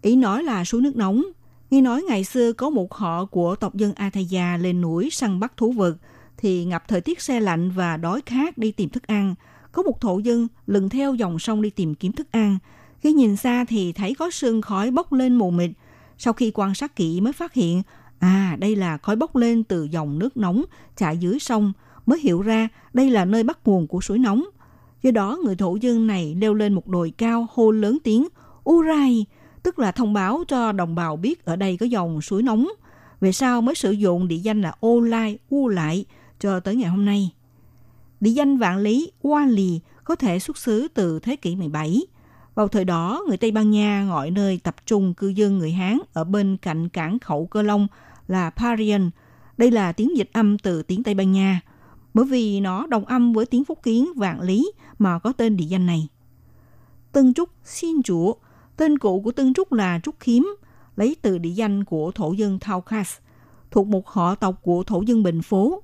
[0.02, 1.24] Ý nói là suối nước nóng.
[1.70, 5.56] Nghe nói ngày xưa có một họ của tộc dân Athaya lên núi săn bắt
[5.56, 5.96] thú vật,
[6.36, 9.34] thì ngập thời tiết xe lạnh và đói khát đi tìm thức ăn.
[9.72, 12.58] Có một thổ dân lừng theo dòng sông đi tìm kiếm thức ăn,
[13.00, 15.70] khi nhìn xa thì thấy có sương khói bốc lên mù mịt.
[16.18, 17.82] Sau khi quan sát kỹ mới phát hiện,
[18.18, 20.64] à đây là khói bốc lên từ dòng nước nóng
[20.96, 21.72] chảy dưới sông,
[22.06, 24.44] mới hiểu ra đây là nơi bắt nguồn của suối nóng.
[25.02, 28.28] Do đó người thổ dân này leo lên một đồi cao hô lớn tiếng
[28.70, 29.26] Urai,
[29.62, 32.68] tức là thông báo cho đồng bào biết ở đây có dòng suối nóng.
[33.20, 36.04] Về sau mới sử dụng địa danh là Ô Lai, U Lại
[36.40, 37.30] cho tới ngày hôm nay.
[38.20, 42.02] Địa danh vạn lý, Hoa Lì có thể xuất xứ từ thế kỷ 17.
[42.54, 45.98] Vào thời đó, người Tây Ban Nha gọi nơi tập trung cư dân người Hán
[46.12, 47.86] ở bên cạnh cảng khẩu Cơ Long
[48.28, 49.10] là Parian.
[49.56, 51.60] Đây là tiếng dịch âm từ tiếng Tây Ban Nha,
[52.14, 55.64] bởi vì nó đồng âm với tiếng Phúc Kiến Vạn Lý mà có tên địa
[55.64, 56.08] danh này.
[57.12, 58.34] Tân Trúc xin chủ,
[58.76, 60.42] tên cũ của Tân Trúc là Trúc Khiếm,
[60.96, 63.16] lấy từ địa danh của thổ dân Thao Khas,
[63.70, 65.82] thuộc một họ tộc của thổ dân Bình Phố.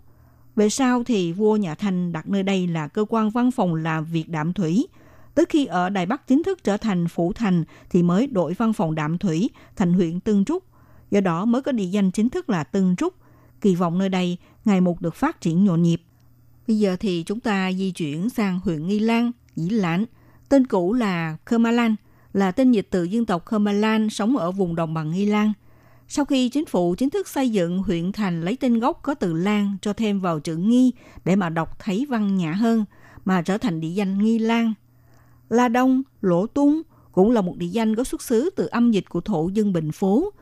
[0.57, 4.05] Về sau thì vua nhà Thanh đặt nơi đây là cơ quan văn phòng làm
[4.05, 4.87] việc đạm thủy–
[5.37, 8.73] Tới khi ở Đài Bắc chính thức trở thành phủ thành thì mới đổi văn
[8.73, 10.65] phòng đạm thủy thành huyện Tân Trúc.
[11.11, 13.15] Do đó mới có địa danh chính thức là Tân Trúc.
[13.61, 16.03] Kỳ vọng nơi đây ngày một được phát triển nhộn nhịp.
[16.69, 20.05] Bây giờ thì chúng ta di chuyển sang huyện Nghi Lan, Dĩ Lãnh.
[20.49, 21.81] Tên cũ là Khmer
[22.33, 25.53] là tên dịch từ dân tộc Khmer sống ở vùng đồng bằng Nghi Lan.
[26.09, 29.33] Sau khi chính phủ chính thức xây dựng huyện thành lấy tên gốc có từ
[29.33, 30.93] Lan cho thêm vào chữ Nghi
[31.25, 32.85] để mà đọc thấy văn nhã hơn,
[33.25, 34.75] mà trở thành địa danh Nghi Lan
[35.49, 36.83] La Đông, Lỗ Tung
[37.13, 39.93] cũng là một địa danh có xuất xứ từ âm dịch của thổ dân Bình
[39.93, 40.33] Phố.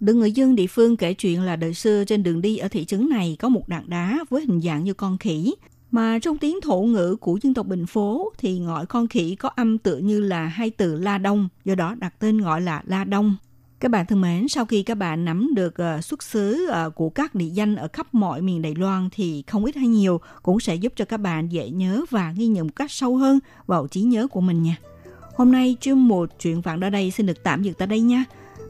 [0.00, 2.84] Được người dân địa phương kể chuyện là đời xưa trên đường đi ở thị
[2.84, 5.54] trấn này có một đạn đá với hình dạng như con khỉ.
[5.90, 9.48] Mà trong tiếng thổ ngữ của dân tộc Bình Phố thì gọi con khỉ có
[9.48, 13.04] âm tựa như là hai từ La Đông, do đó đặt tên gọi là La
[13.04, 13.36] Đông.
[13.80, 17.10] Các bạn thân mến, sau khi các bạn nắm được ờ, xuất xứ ờ, của
[17.10, 20.60] các địa danh ở khắp mọi miền Đài Loan thì không ít hay nhiều cũng
[20.60, 23.86] sẽ giúp cho các bạn dễ nhớ và ghi nhận một cách sâu hơn vào
[23.86, 24.76] trí nhớ của mình nha.
[25.36, 28.24] Hôm nay chương một chuyện vạn ở đây xin được tạm dừng tại đây nha.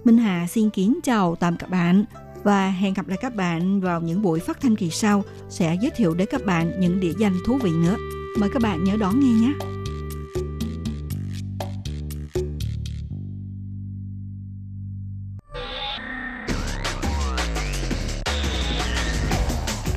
[0.04, 2.04] Minh Hà xin kính chào tạm các bạn
[2.42, 5.90] và hẹn gặp lại các bạn vào những buổi phát thanh kỳ sau sẽ giới
[5.96, 7.96] thiệu đến các bạn những địa danh thú vị nữa.
[8.38, 9.77] Mời các bạn nhớ đón nghe nhé.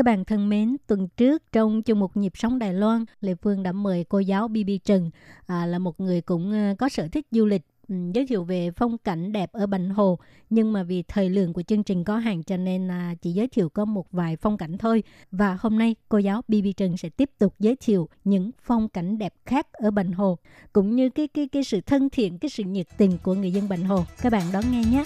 [0.00, 3.62] Các bạn thân mến, tuần trước trong chung một nhịp sống Đài Loan, Lê Phương
[3.62, 5.10] đã mời cô giáo BB Trần
[5.46, 8.70] à, là một người cũng à, có sở thích du lịch ừ, giới thiệu về
[8.70, 10.18] phong cảnh đẹp ở Bành Hồ.
[10.50, 13.48] Nhưng mà vì thời lượng của chương trình có hạn cho nên là chỉ giới
[13.48, 15.02] thiệu có một vài phong cảnh thôi.
[15.30, 19.18] Và hôm nay cô giáo BB Trần sẽ tiếp tục giới thiệu những phong cảnh
[19.18, 20.38] đẹp khác ở Bành Hồ
[20.72, 23.68] cũng như cái cái cái sự thân thiện cái sự nhiệt tình của người dân
[23.68, 24.04] Bành Hồ.
[24.22, 25.04] Các bạn đón nghe nhé.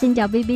[0.00, 0.50] Xin chào BB.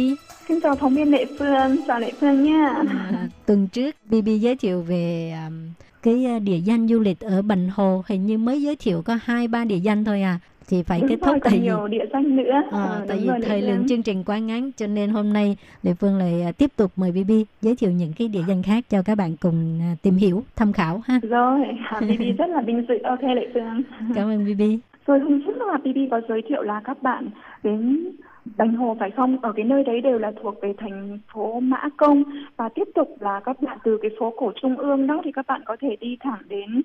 [0.48, 2.74] Xin chào phóng viên Lệ Phương, chào Lệ Phương nha.
[2.88, 5.54] À, tuần trước BB giới thiệu về um,
[6.02, 9.18] cái uh, địa danh du lịch ở Bành Hồ hình như mới giới thiệu có
[9.22, 11.98] hai ba địa danh thôi à thì phải Đúng kết rồi, thúc còn tại vì
[11.98, 12.52] địa danh nữa.
[12.52, 15.56] à, Ờ, tại vì rồi, thời lượng chương trình quá ngắn cho nên hôm nay
[15.82, 17.30] Lệ Phương lại uh, tiếp tục mời BB
[17.62, 20.72] giới thiệu những cái địa danh khác cho các bạn cùng uh, tìm hiểu tham
[20.72, 22.94] khảo ha Rồi, à, Bibi rất là vinh dự.
[23.04, 23.82] Ok Lệ Phương.
[24.14, 24.62] cảm ơn BB
[25.06, 27.28] Rồi hôm trước là Bibi có giới thiệu là các bạn
[27.62, 28.08] đến
[28.56, 29.38] Bành Hồ phải không?
[29.42, 32.22] Ở cái nơi đấy đều là thuộc về thành phố Mã Công
[32.56, 35.46] và tiếp tục là các bạn từ cái phố cổ Trung ương đó thì các
[35.46, 36.82] bạn có thể đi thẳng đến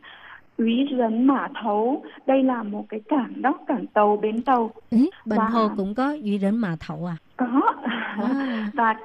[0.57, 2.03] Úy Rấn Mã Thấu.
[2.25, 4.71] Đây là một cái cảng đó, cảng tàu, bến tàu.
[4.89, 7.73] Ý, Bành Và- Hồ cũng có duy đến mà thậu à Có.
[8.17, 8.63] Wow.
[8.73, 8.95] và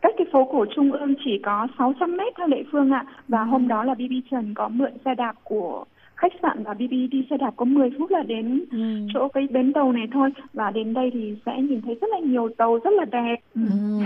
[0.00, 3.04] cách cái phố cổ Trung ương chỉ có 600 mét thôi Lệ Phương ạ.
[3.28, 5.84] Và hôm đó là BB Trần có mượn xe đạp của
[6.20, 9.06] khách sạn và BB đi xe đạp có 10 phút là đến ừ.
[9.14, 10.30] chỗ cái bến tàu này thôi.
[10.52, 13.36] Và đến đây thì sẽ nhìn thấy rất là nhiều tàu rất là đẹp.
[13.54, 13.62] Ừ.
[13.70, 14.04] Ừ.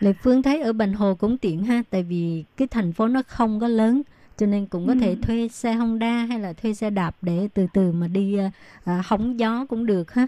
[0.00, 3.22] Lệ Phương thấy ở Bành Hồ cũng tiện ha tại vì cái thành phố nó
[3.26, 4.02] không có lớn
[4.38, 4.98] cho nên cũng có Ừ.
[5.00, 8.36] thể thuê xe Honda hay là thuê xe đạp để từ từ mà đi
[8.84, 10.26] à, hóng gió cũng được ha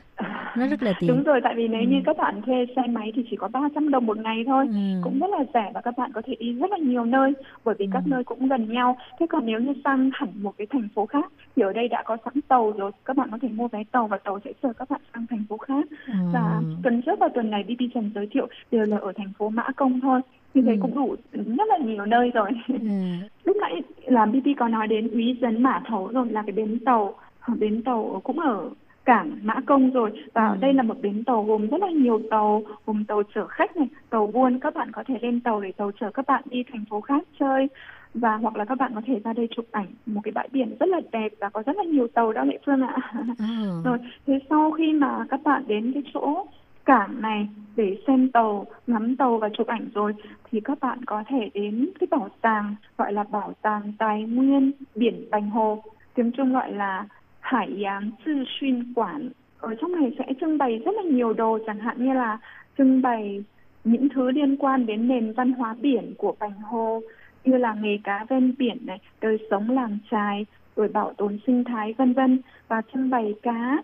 [0.56, 1.86] nó rất là tiện Đúng rồi, tại vì nếu Ừ.
[1.86, 4.66] như các bạn thuê xe máy thì chỉ có 300 đồng một ngày thôi.
[4.68, 4.74] Ừ.
[5.04, 7.32] Cũng rất là rẻ và các bạn có thể đi rất là nhiều nơi
[7.64, 8.10] bởi vì các Ừ.
[8.10, 8.96] nơi cũng gần nhau.
[9.20, 12.02] Thế còn nếu như sang hẳn một cái thành phố khác thì ở đây đã
[12.06, 14.72] có sẵn tàu rồi, các bạn có thể mua vé tàu và tàu sẽ chở
[14.72, 15.84] các bạn sang thành phố khác.
[16.06, 16.12] Ừ.
[16.32, 19.48] Và tuần trước và tuần này BB Trần giới thiệu đều là ở thành phố
[19.48, 20.20] Mã Công thôi.
[20.54, 20.78] Như thế Ừ.
[20.82, 22.50] cũng đủ rất là nhiều nơi rồi.
[22.68, 22.74] Ừ.
[23.44, 26.78] Lúc nãy là BB có nói đến Úy Dấn Mã Thấu rồi là cái bến
[26.84, 27.14] tàu,
[27.58, 28.70] bến tàu cũng ở
[29.04, 30.56] cảng Mã Công rồi và ở Ừ.
[30.60, 33.88] đây là một bến tàu gồm rất là nhiều tàu, gồm tàu chở khách này,
[34.10, 36.84] tàu buôn, các bạn có thể lên tàu để tàu chở các bạn đi thành
[36.90, 37.68] phố khác chơi
[38.14, 40.76] và hoặc là các bạn có thể ra đây chụp ảnh một cái bãi biển
[40.80, 42.96] rất là đẹp và có rất là nhiều tàu đó Lệ Phương ạ.
[43.38, 43.44] Ừ.
[43.84, 46.46] Rồi, thế sau khi mà các bạn đến cái chỗ
[46.84, 50.14] cảng này để xem tàu, ngắm tàu và chụp ảnh rồi
[50.50, 54.72] thì các bạn có thể đến cái bảo tàng gọi là bảo tàng tài nguyên
[54.94, 55.82] biển Bành Hồ,
[56.14, 57.06] tiếng Trung gọi là
[57.40, 59.30] Hải Yáng Tư Xuyên Quản.
[59.58, 62.38] Ở trong này sẽ trưng bày rất là nhiều đồ chẳng hạn như là
[62.78, 63.44] trưng bày
[63.84, 67.00] những thứ liên quan đến nền văn hóa biển của Bành Hồ
[67.44, 71.64] như là nghề cá ven biển này, đời sống làng trài, rồi bảo tồn sinh
[71.64, 73.82] thái vân vân và trưng bày cá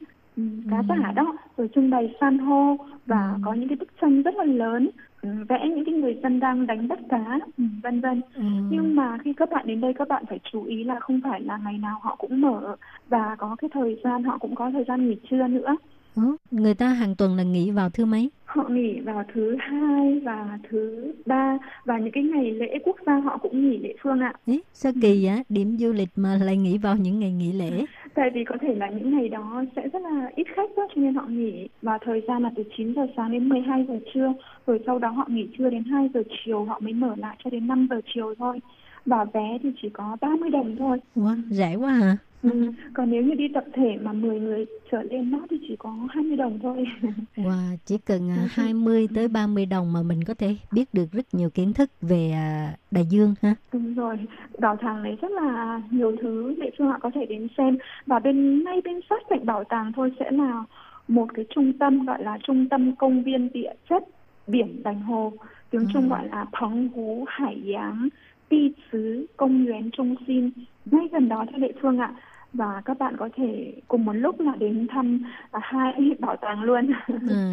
[0.70, 0.82] cá Ừ.
[0.88, 3.38] tả đó, rồi trưng bày san hô và Ừ.
[3.44, 4.90] có những cái bức tranh rất là lớn
[5.22, 8.20] ừ, vẽ những cái người dân đang đánh bắt cá ừ, vân vân.
[8.34, 8.42] Ừ.
[8.70, 11.40] Nhưng mà khi các bạn đến đây các bạn phải chú ý là không phải
[11.40, 12.76] là ngày nào họ cũng mở
[13.08, 15.76] và có cái thời gian họ cũng có thời gian nghỉ trưa nữa.
[16.16, 16.36] Ừ.
[16.50, 20.58] người ta hàng tuần là nghỉ vào thứ mấy Họ nghỉ vào thứ hai và
[20.70, 24.32] thứ ba và những cái ngày lễ quốc gia họ cũng nghỉ địa phương ạ.
[24.46, 27.84] Ý, sao kỳ á điểm du lịch mà lại nghỉ vào những ngày nghỉ lễ
[28.14, 31.02] Tại vì có thể là những ngày đó sẽ rất là ít khách đó, cho
[31.02, 34.32] nên họ nghỉ và thời gian là từ 9 giờ sáng đến 12 giờ trưa.
[34.66, 37.50] Rồi sau đó họ nghỉ trưa đến 2 giờ chiều họ mới mở lại cho
[37.50, 38.60] đến 5 giờ chiều thôi.
[39.06, 40.98] Và vé thì chỉ có 30 đồng thôi.
[41.16, 42.72] Wow, rẻ quá hả Ừ.
[42.94, 45.94] Còn nếu như đi tập thể mà 10 người trở lên đó thì chỉ có
[46.10, 46.84] 20 đồng thôi.
[47.36, 51.34] Wow, chỉ cần à, 20 tới 30 đồng mà mình có thể biết được rất
[51.34, 53.54] nhiều kiến thức về à, đại dương ha.
[53.72, 54.18] Đúng rồi,
[54.58, 58.18] bảo tàng này rất là nhiều thứ địa phương họ có thể đến xem và
[58.18, 60.64] bên ngay bên sát cạnh bảo tàng thôi sẽ là
[61.08, 64.02] một cái trung tâm gọi là trung tâm công viên địa chất
[64.46, 65.32] biển Bành Hồ
[65.70, 65.90] tiếng À.
[65.92, 68.08] Trung gọi là Phóng Hú Hải Giáng
[68.48, 70.50] Ti Xứ Công Nguyễn Trung Xin
[70.84, 72.14] ngay gần đó thôi Lệ Phương ạ.
[72.52, 76.62] Và các bạn có thể cùng một lúc là đến thăm à, hai bảo tàng
[76.62, 76.90] luôn.
[77.08, 77.52] Ừ.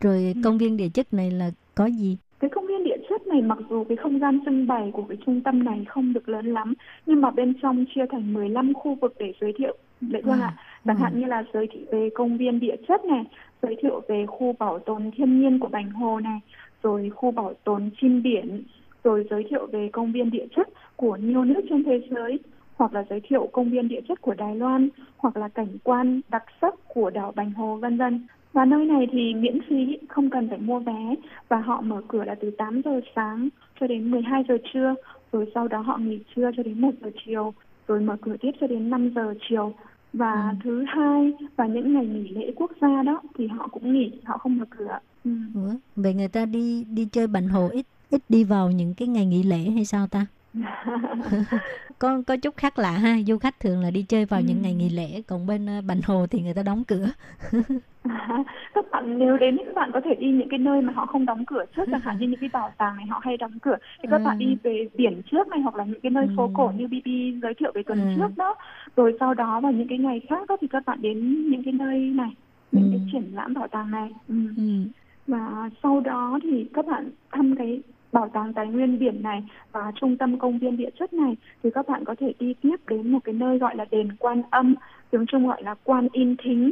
[0.00, 2.16] Rồi công viên địa chất này là có gì?
[2.40, 5.18] cái công viên địa chất này mặc dù cái không gian trưng bày của cái
[5.26, 6.74] trung tâm này không được lớn lắm
[7.06, 10.54] nhưng mà bên trong chia thành 15 khu vực để giới thiệu lệ phương ạ.
[10.84, 13.24] Chẳng hạn như là giới thiệu về công viên địa chất này
[13.62, 16.40] giới thiệu về khu bảo tồn thiên nhiên của Bành Hồ này
[16.82, 18.62] rồi khu bảo tồn chim biển
[19.04, 22.38] rồi giới thiệu về công viên địa chất của nhiều nước trên thế giới
[22.76, 26.20] hoặc là giới thiệu công viên địa chất của Đài Loan hoặc là cảnh quan
[26.28, 28.26] đặc sắc của đảo Bành Hồ vân vân.
[28.52, 31.14] Và nơi này thì miễn phí không cần phải mua vé
[31.48, 33.48] và họ mở cửa là từ 8 giờ sáng
[33.80, 34.94] cho đến 12 giờ trưa
[35.32, 37.54] rồi sau đó họ nghỉ trưa cho đến 1 giờ chiều
[37.88, 39.74] rồi mở cửa tiếp cho đến 5 giờ chiều.
[40.12, 44.12] Và thứ hai và những ngày nghỉ lễ quốc gia đó thì họ cũng nghỉ
[44.24, 44.98] họ không mở cửa.
[45.24, 45.30] Ừ.
[45.96, 49.26] Vậy người ta đi đi chơi Bành Hồ ít ít đi vào những cái ngày
[49.26, 50.26] nghỉ lễ hay sao ta?
[51.98, 54.74] có có chút khác lạ ha, du khách thường là đi chơi vào những ngày
[54.74, 57.06] nghỉ lễ, còn bên ờ, Bành Hồ thì người ta đóng cửa.
[58.02, 60.92] À, các bạn nếu đến thì các bạn có thể đi những cái nơi mà
[60.92, 63.36] họ không đóng cửa trước chẳng hạn như những cái bảo tàng này họ hay
[63.36, 64.44] đóng cửa thì các bạn Ừ.
[64.44, 66.50] đi về biển trước này hoặc là những cái nơi phố Ừ.
[66.54, 68.04] cổ như BB giới thiệu về tuần Ừ.
[68.16, 68.54] trước đó
[68.96, 71.72] rồi sau đó vào những cái ngày khác đó thì các bạn đến những cái
[71.72, 72.30] nơi này
[72.72, 73.06] những cái Ừ.
[73.12, 74.34] triển lãm bảo tàng này ừ.
[74.56, 74.62] Ừ.
[75.26, 77.82] và sau đó thì các bạn thăm cái
[78.16, 81.70] bảo tàng tài nguyên biển này và trung tâm công viên địa chất này thì
[81.74, 84.74] các bạn có thể đi tiếp đến một cái nơi gọi là đền quan âm
[85.10, 86.70] tiếng trung gọi là quan in thính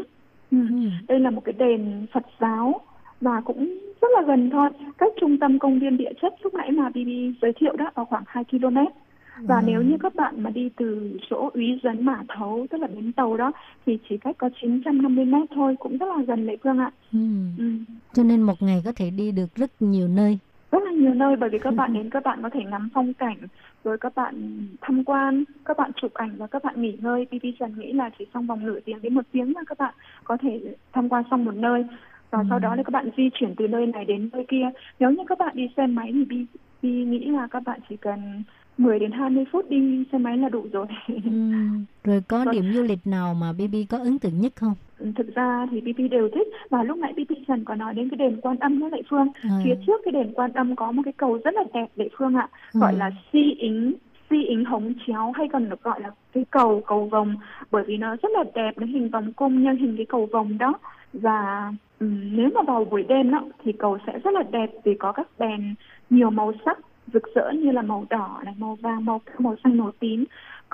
[0.50, 0.58] ừ.
[0.68, 0.88] Ừ.
[1.08, 2.80] đây là một cái đền phật giáo
[3.20, 6.70] và cũng rất là gần thôi cách trung tâm công viên địa chất lúc nãy
[6.72, 7.08] mà BB
[7.42, 8.76] giới thiệu đó ở khoảng 2 km
[9.38, 12.86] và nếu như các bạn mà đi từ chỗ úy dấn mã thấu tức là
[12.86, 13.52] bến tàu đó
[13.86, 17.18] thì chỉ cách có 950 mét thôi cũng rất là gần lệ phương ạ Ừ.
[17.58, 17.64] ừ.
[18.12, 20.38] Cho nên một ngày có thể đi được rất nhiều nơi.
[21.04, 23.36] Nhiều nơi bởi vì các bạn đến các bạn có thể ngắm phong cảnh
[23.84, 27.26] rồi các bạn tham quan các bạn chụp ảnh và các bạn nghỉ ngơi.
[27.30, 29.94] BB Trần nghĩ là chỉ trong vòng nửa tiếng đến một tiếng là các bạn
[30.24, 31.84] có thể tham quan xong một nơi.
[32.30, 34.70] Và sau đó là các bạn di chuyển từ nơi này đến nơi kia.
[34.98, 38.42] Nếu như các bạn đi xe máy thì BB nghĩ là các bạn chỉ cần
[38.78, 40.86] 10 đến 20 phút đi xe máy là đủ rồi.
[41.08, 41.30] Ừ.
[42.04, 44.74] Rồi có điểm du lịch nào mà BB có ấn tượng nhất không?
[45.12, 46.48] Thực ra thì BB đều thích.
[46.70, 49.28] Và lúc nãy BB Trần có nói đến cái đền Quan Âm đó Lệ Phương.
[49.42, 49.50] À.
[49.64, 52.34] phía trước cái đền Quan Âm có một cái cầu rất là đẹp Lệ Phương
[52.34, 52.48] ạ.
[52.72, 52.98] Gọi Ừ.
[52.98, 53.92] là si ính
[54.30, 57.34] si ính hống chéo hay còn được gọi là cái cầu cầu vồng.
[57.70, 60.58] Bởi vì nó rất là đẹp nó hình vòng cung nhân hình cái cầu vồng
[60.58, 60.72] đó.
[61.12, 64.94] Và ừm, nếu mà vào buổi đêm đó thì cầu sẽ rất là đẹp vì
[64.94, 65.74] có các đèn
[66.10, 66.78] nhiều màu sắc
[67.12, 70.24] rực rỡ như là màu đỏ này màu vàng màu màu xanh màu tím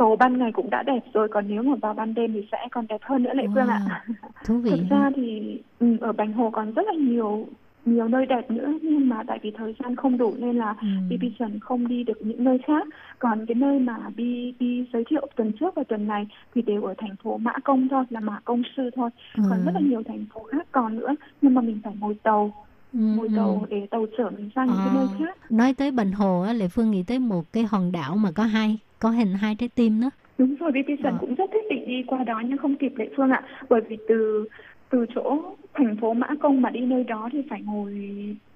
[0.01, 2.59] cầu ban ngày cũng đã đẹp rồi còn nếu mà vào ban đêm thì sẽ
[2.71, 4.05] còn đẹp hơn nữa lệ phương ạ
[4.47, 4.71] Thú vị.
[4.71, 7.47] thực ra thì ừ, ở Bành Hồ còn rất là nhiều
[7.85, 10.87] nhiều nơi đẹp nữa nhưng mà tại vì thời gian không đủ nên là Ừ.
[11.11, 15.27] BB Trần không đi được những nơi khác còn cái nơi mà BB giới thiệu
[15.37, 18.41] tuần trước và tuần này thì đều ở thành phố Mã Công thôi là Mã
[18.45, 19.65] Công Sư thôi còn Ừ.
[19.67, 22.53] rất là nhiều thành phố khác còn nữa nhưng mà mình phải ngồi tàu
[22.93, 23.35] Ừ, ngồi ừ.
[23.37, 24.99] tàu để tàu chở mình sang những cái À.
[24.99, 28.17] nơi khác Nói tới Bành Hồ á, Lệ Phương nghĩ tới một cái hòn đảo
[28.17, 30.11] mà có hai có hình hai trái tim đó.
[30.39, 31.19] Đúng rồi, BB Trần Ờ.
[31.21, 33.43] cũng rất thích định đi qua đó nhưng không kịp Lệ Phương ạ.
[33.71, 34.45] Bởi vì từ
[34.91, 35.43] từ chỗ
[35.75, 37.95] thành phố Mã Công mà đi nơi đó thì phải ngồi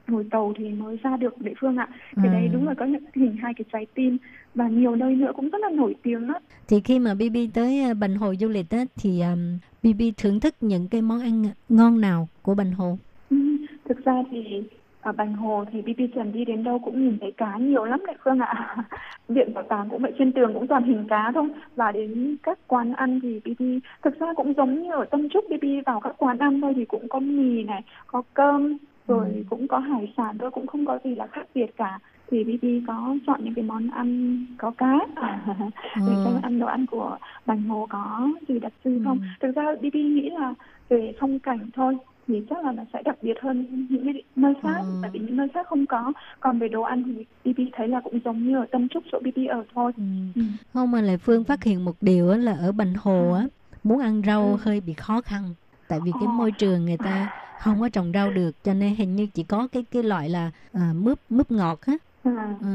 [0.09, 1.89] ngồi tàu thì mới ra được Lệ Phương ạ.
[2.17, 2.49] Cái đấy Ừ.
[2.53, 4.19] đúng là có những hình hai cái trái tim
[4.55, 6.35] và nhiều nơi nữa cũng rất là nổi tiếng đó.
[6.69, 10.41] Thì khi mà BB tới ờ, Bành Hồ du lịch á, thì um, BB thưởng
[10.41, 12.99] thức những cái món ăn ngon nào của Bành Hồ?
[13.31, 13.37] Ừ,
[13.89, 14.63] thực ra thì
[15.05, 18.01] ở Bành Hồ thì BB Trần đi đến đâu cũng nhìn thấy cá nhiều lắm
[18.07, 18.77] Lệ Phương ạ.
[19.29, 21.49] Viện bảo tàng cũng vậy trên tường cũng toàn hình cá thôi.
[21.77, 23.63] Và đến các quán ăn thì BB
[24.03, 26.85] thực ra cũng giống như ở Tâm Trúc BB vào các quán ăn thôi thì
[26.85, 28.77] cũng có mì này, có cơm
[29.09, 31.99] rồi cũng có hải sản thôi cũng không có gì là khác biệt cả.
[32.31, 34.99] Thì BB có chọn những cái món ăn có cá
[35.97, 39.19] để xem ăn đồ ăn của Bành Hồ có gì đặc trưng không?
[39.41, 40.55] Thực ra BB nghĩ là
[40.89, 41.97] về phong cảnh thôi
[42.29, 44.95] thì chắc là nó sẽ đặc biệt hơn những cái nơi khác Ừ.
[45.03, 48.01] tại vì những nơi khác không có còn về đồ ăn thì BB thấy là
[48.05, 50.03] cũng giống như ở Tâm Trúc chỗ BB ở thôi Ừ.
[50.35, 50.43] ừ.
[50.73, 53.47] Không mà Lệ Phương phát hiện một điều là ở Bành Hồ á
[53.83, 54.57] muốn ăn rau Ừ.
[54.63, 55.55] hơi bị khó khăn
[55.89, 59.17] tại vì cái môi trường người ta không có trồng rau được cho nên hình
[59.17, 61.95] như chỉ có cái cái loại là à, mướp mướp ngọt á
[62.25, 62.55] À.
[62.61, 62.67] Ừ.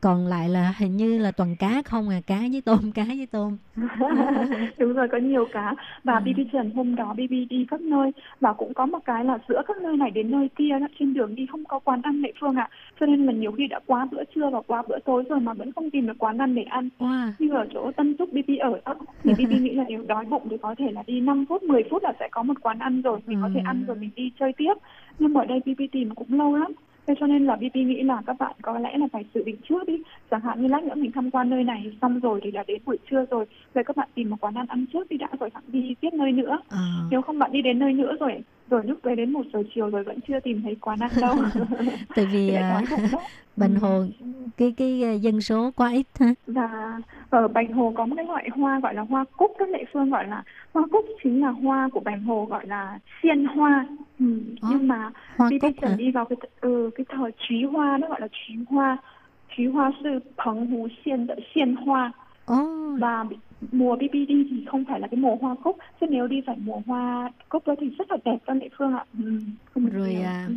[0.00, 3.26] Còn lại là hình như là toàn cá không à, cá với tôm, cá với
[3.32, 3.56] tôm.
[4.78, 5.74] đúng rồi có nhiều cá
[6.04, 6.20] và Ừ.
[6.24, 9.62] BB Trần hôm đó BB đi các nơi và cũng có một cái là giữa
[9.68, 12.32] các nơi này đến nơi kia đó, trên đường đi không có quán ăn địa
[12.40, 12.68] phương ạ
[13.00, 15.54] cho nên là nhiều khi đã quá bữa trưa và quá bữa tối rồi mà
[15.54, 17.30] vẫn không tìm được quán ăn để ăn Wow.
[17.38, 18.94] như ở chỗ Tân Trúc BB ở đó
[19.24, 21.82] thì BB nghĩ là nếu đói bụng thì có thể là đi 5 phút 10
[21.90, 24.32] phút là sẽ có một quán ăn rồi mình có thể ăn rồi mình đi
[24.40, 24.74] chơi tiếp
[25.18, 26.72] nhưng mà ở đây BB tìm cũng lâu lắm
[27.06, 29.56] Thế cho nên là BB nghĩ là các bạn có lẽ là phải dự định
[29.68, 30.02] trước đi.
[30.30, 32.82] Chẳng hạn như lát nữa mình tham quan nơi này xong rồi thì là đến
[32.86, 33.44] buổi trưa rồi.
[33.74, 36.10] Vậy các bạn tìm một quán ăn ăn trước đi đã rồi hẳn đi tiếp
[36.12, 36.58] nơi nữa.
[36.68, 36.78] Ờ.
[37.10, 38.32] Nếu không bạn đi đến nơi nữa rồi
[38.70, 41.34] Rồi lúc về đến một giờ chiều rồi vẫn chưa tìm thấy quán ăn đâu.
[42.16, 43.18] Tại vì Thì à, đó.
[43.56, 44.04] Bình Hồ
[44.56, 46.34] cái cái à, dân số quá ít ha.
[46.46, 47.00] Và
[47.32, 50.10] ở Bành Hồ có một cái loại hoa gọi là hoa cúc Các địa phương
[50.10, 50.42] gọi là
[50.74, 53.86] hoa cúc chính là hoa của Bành Hồ gọi là xiên hoa.
[54.18, 54.40] Ừ.
[54.60, 58.08] Ờ, Nhưng mà Hoa đi cúc đi vào cái ừ, cái thời trí hoa nó
[58.08, 58.96] gọi là trí hoa.
[59.56, 62.12] Trí hoa sư phấn hú xiên 的 xiên hoa.
[62.46, 62.56] Ồ,
[62.98, 63.24] và
[63.72, 66.56] mùa BB đi thì không phải là cái mùa hoa cúc chứ nếu đi phải
[66.64, 69.04] mùa hoa cúc đó thì rất là đẹp trong địa phương ạ.
[69.24, 69.40] Ừ,
[69.74, 70.54] không Rồi, à, ừ.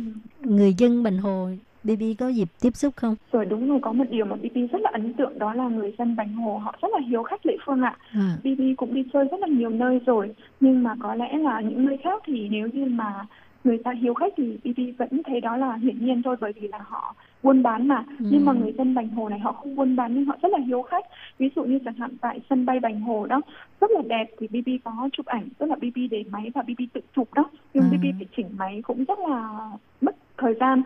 [0.50, 1.48] người dân Bình Hồ
[1.86, 3.14] BB có dịp tiếp xúc không?
[3.32, 5.94] rồi đúng rồi có một điều mà BB rất là ấn tượng đó là người
[5.98, 8.36] dân Bành Hồ họ rất là hiếu khách địa phương ạ À.
[8.44, 11.84] BB cũng đi chơi rất là nhiều nơi rồi nhưng mà có lẽ là những
[11.86, 13.26] nơi khác thì nếu như mà
[13.64, 16.68] người ta hiếu khách thì BB vẫn thấy đó là hiển nhiên thôi bởi vì
[16.68, 18.26] là họ buôn bán mà Ừ.
[18.30, 20.58] nhưng mà người dân Bành Hồ này họ không buôn bán nhưng họ rất là
[20.66, 21.04] hiếu khách
[21.38, 23.40] ví dụ như chẳng hạn tại sân bay Bành Hồ đó
[23.80, 26.80] rất là đẹp thì BB có chụp ảnh tức là BB để máy và BB
[26.92, 27.90] tự chụp đó nhưng À.
[27.92, 29.58] BB phải chỉnh máy cũng rất là
[30.00, 30.82] mất thời gian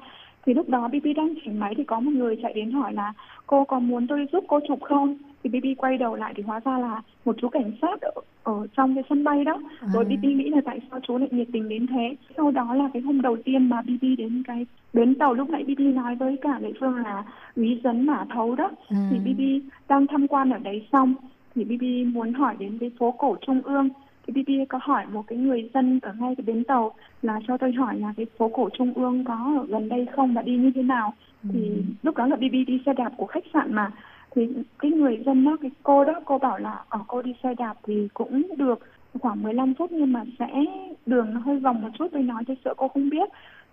[0.46, 3.12] thì lúc đó BB đang chỉnh máy thì có một người chạy đến hỏi là
[3.46, 5.16] cô có muốn tôi giúp cô chụp không?
[5.44, 8.10] Thì BB quay đầu lại thì hóa ra là một chú cảnh sát ở,
[8.42, 9.58] ở trong cái sân bay đó.
[9.94, 10.08] Rồi À.
[10.08, 12.16] BB nghĩ là tại sao chú lại nhiệt tình đến thế?
[12.36, 15.64] Sau đó là cái hôm đầu tiên mà BB đến cái bến tàu lúc nãy
[15.64, 17.24] BB nói với cả địa phương là
[17.56, 18.70] úy dấn mã thấu đó.
[18.88, 19.10] À.
[19.10, 19.40] thì BB
[19.88, 21.14] đang tham quan ở đấy xong
[21.54, 23.88] thì BB muốn hỏi đến cái phố cổ Trung ương
[24.34, 27.56] thì BB có hỏi một cái người dân ở ngay cái bến tàu là cho
[27.56, 30.56] tôi hỏi là cái phố cổ Trung ương có ở gần đây không và đi
[30.56, 31.14] như thế nào.
[31.52, 33.90] Thì lúc đó là BB đi xe đạp của khách sạn mà.
[34.34, 37.54] Thì cái người dân đó cái cô đó cô bảo là ở cô đi xe
[37.54, 38.78] đạp thì cũng được
[39.20, 40.64] khoảng 15 phút nhưng mà sẽ
[41.06, 42.06] đường nó hơi vòng một chút.
[42.12, 43.28] Tôi nói tôi sợ cô không biết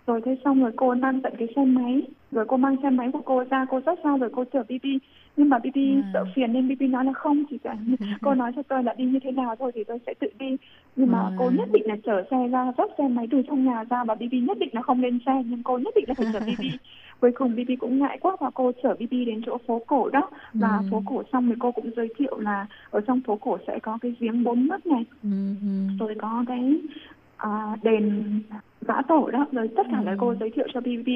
[0.08, 3.08] rồi thế xong rồi cô mang tận cái xe máy rồi cô mang xe máy
[3.12, 4.86] của cô ra cô rất sao rồi cô chở BB
[5.36, 6.10] nhưng mà BB À.
[6.12, 7.76] sợ phiền nên BB nói là không chỉ cần
[8.22, 10.56] cô nói cho tôi là đi như thế nào thôi thì tôi sẽ tự đi
[10.96, 11.30] nhưng mà À.
[11.36, 14.14] cô nhất định là chở xe ra dắt xe máy từ trong nhà ra và
[14.14, 16.62] BB nhất định là không lên xe nhưng cô nhất định là phải chở BB
[17.20, 20.30] cuối cùng BB cũng ngại quá và cô chở BB đến chỗ phố cổ đó
[20.54, 20.82] và Ừ.
[20.90, 23.98] phố cổ xong thì cô cũng giới thiệu là ở trong phố cổ sẽ có
[24.00, 25.28] cái giếng bốn mắt này Ừ,
[25.62, 25.66] ừ.
[26.00, 26.74] rồi có cái
[27.36, 28.22] à, đền
[28.80, 29.46] giã tổ đó.
[29.52, 31.08] Rồi tất cả là cô giới thiệu cho BB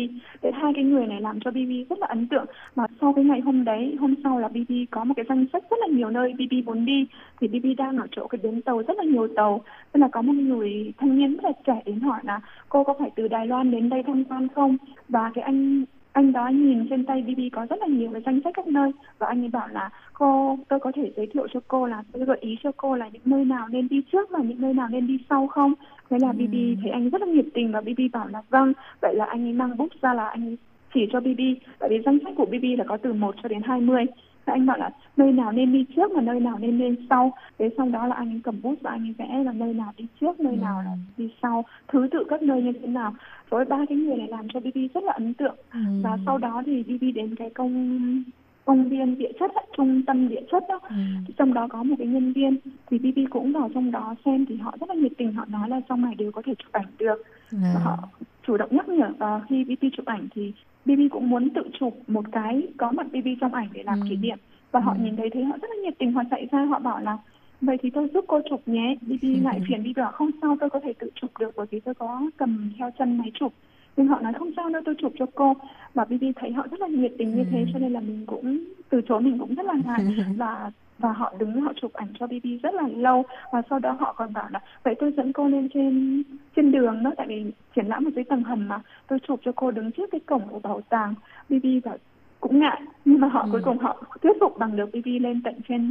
[0.42, 2.46] để hai cái người này làm cho BB rất là ấn tượng.
[2.74, 5.64] Và sau cái ngày hôm đấy hôm sau là BB có một cái danh sách
[5.70, 7.06] rất là nhiều nơi BB muốn đi.
[7.40, 9.60] Thì BB đang ở chỗ cái bến tàu rất là nhiều tàu.
[9.94, 12.94] Nên là có một người thanh niên rất là trẻ đến hỏi là cô có
[12.98, 14.76] phải từ Đài Loan đến đây tham quan không?
[15.08, 18.40] Và cái anh anh đó nhìn trên tay BB có rất là nhiều cái danh
[18.44, 18.90] sách các nơi.
[19.18, 22.24] Và anh ấy bảo là cô tôi có thể giới thiệu cho cô là tôi
[22.24, 24.88] gợi ý cho cô là những nơi nào nên đi trước và những nơi nào
[24.90, 25.74] nên đi sau không?
[26.10, 29.14] Thế là BB thấy anh rất là nhiệt tình và BB bảo là vâng vậy
[29.14, 30.56] là anh ấy mang bút ra là anh ấy
[30.94, 31.40] chỉ cho BB
[31.78, 34.12] tại vì danh sách của BB là có từ 1 cho đến 20 Thế
[34.44, 37.32] anh bảo là nơi nào nên đi trước và nơi nào nên lên sau.
[37.58, 39.92] Thế sau đó là anh ấy cầm bút và anh ấy vẽ là nơi nào
[39.96, 41.64] đi trước nơi nào là đi sau.
[41.88, 43.14] Thứ tự các nơi như thế nào?
[43.50, 45.56] Rồi ba cái người này làm cho BB rất là ấn tượng.
[45.72, 45.80] Ừ.
[46.02, 48.22] và sau đó thì BB đến cái công
[48.64, 50.94] công viên địa chất trung tâm địa chất đó Ừ.
[51.38, 52.56] trong đó có một cái nhân viên
[52.90, 55.68] thì BB cũng vào trong đó xem thì họ rất là nhiệt tình họ nói
[55.68, 57.80] là trong này đều có thể chụp ảnh được và À.
[57.84, 57.98] họ
[58.46, 60.52] chủ động nhắc nhở và khi BB chụp ảnh thì
[60.84, 64.06] BB cũng muốn tự chụp một cái có mặt BB trong ảnh để làm Ừ.
[64.10, 64.38] kỷ niệm
[64.72, 65.04] và họ Ừ.
[65.04, 67.18] nhìn thấy thấy họ rất là nhiệt tình họ chạy ra họ bảo là
[67.60, 70.70] vậy thì tôi giúp cô chụp nhé BB ngại phiền BB bảo không sao tôi
[70.70, 73.52] có thể tự chụp được bởi vì tôi có cầm theo chân máy chụp
[73.96, 75.54] nhưng họ nói không sao đâu tôi chụp cho cô.
[75.94, 77.64] Và BB thấy họ rất là nhiệt tình như thế Ừ.
[77.72, 78.58] cho nên là mình cũng
[78.90, 80.04] từ chối mình cũng rất là ngại.
[80.36, 83.24] Và và họ đứng họ chụp ảnh cho BB rất là lâu.
[83.52, 86.22] Và sau đó họ còn bảo là vậy tôi dẫn cô lên trên
[86.56, 87.44] trên đường đó tại vì
[87.76, 88.80] triển lãm ở dưới tầng hầm mà.
[89.08, 91.14] Tôi chụp cho cô đứng trước cái cổng của bảo tàng.
[91.48, 91.96] BB bảo
[92.40, 92.82] cũng ngại.
[93.04, 93.48] Nhưng mà họ Ừ.
[93.52, 95.90] cuối cùng họ thuyết phục bằng được BB lên tận trên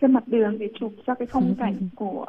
[0.00, 2.24] trên mặt đường để chụp cho cái phong cảnh của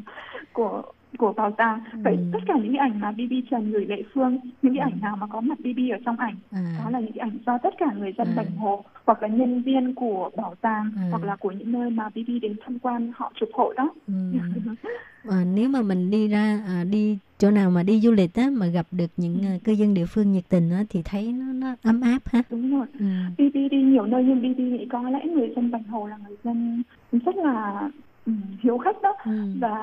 [0.52, 0.82] của
[1.18, 2.22] của bảo tàng vậy Ừ.
[2.32, 5.16] tất cả những cái ảnh mà BB Trần gửi Lệ Phương những cái ảnh nào
[5.16, 6.76] mà có mặt BB ở trong ảnh À.
[6.84, 8.32] đó là những cái ảnh do tất cả người dân À.
[8.36, 11.08] Bành Hồ hoặc là nhân viên của bảo tàng À.
[11.10, 14.14] hoặc là của những nơi mà BB đến tham quan họ chụp hộ đó Ừ.
[15.30, 18.50] À, nếu mà mình đi ra à, đi chỗ nào mà đi du lịch á
[18.52, 21.52] mà gặp được những ờ, cư dân địa phương nhiệt tình á thì thấy nó
[21.52, 22.42] nó ấm áp ha.
[22.50, 23.06] đúng rồi Ừ.
[23.38, 26.36] BB đi nhiều nơi nhưng BB nghĩ có lẽ người dân Bành Hồ là người
[26.44, 26.82] dân
[27.12, 27.90] rất là ừ,
[28.62, 29.30] hiếu khách đó Ừ.
[29.60, 29.76] và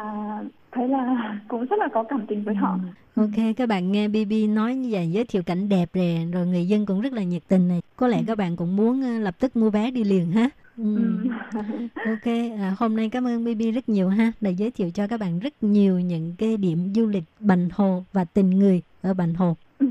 [0.71, 2.79] thấy là cũng rất là có cảm tình với họ
[3.15, 6.67] Ok, các bạn nghe BB nói như vậy giới thiệu cảnh đẹp rồi, rồi người
[6.67, 7.81] dân cũng rất là nhiệt tình này.
[7.95, 10.49] Có lẽ các bạn cũng muốn ờ, lập tức mua vé đi liền ha.
[10.77, 10.95] Ừ.
[10.95, 11.27] Ừ.
[12.05, 12.25] Ok,
[12.59, 15.39] à, hôm nay cảm ơn BB rất nhiều ha, đã giới thiệu cho các bạn
[15.39, 19.55] rất nhiều những cái điểm du lịch Bành Hồ và tình người ở Bành Hồ.
[19.79, 19.87] Ừ.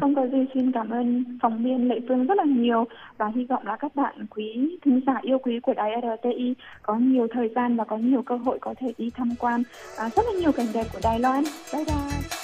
[0.00, 2.84] Không có gì xin cảm ơn phóng viên Lệ Phương rất là nhiều
[3.16, 6.94] và hy vọng là các bạn quý thính giả yêu quý của đài RTI có
[6.94, 9.62] nhiều thời gian và có nhiều cơ hội có thể đi tham quan
[9.98, 11.44] à, rất là nhiều cảnh đẹp của Đài Loan.
[11.72, 12.43] Bye bye.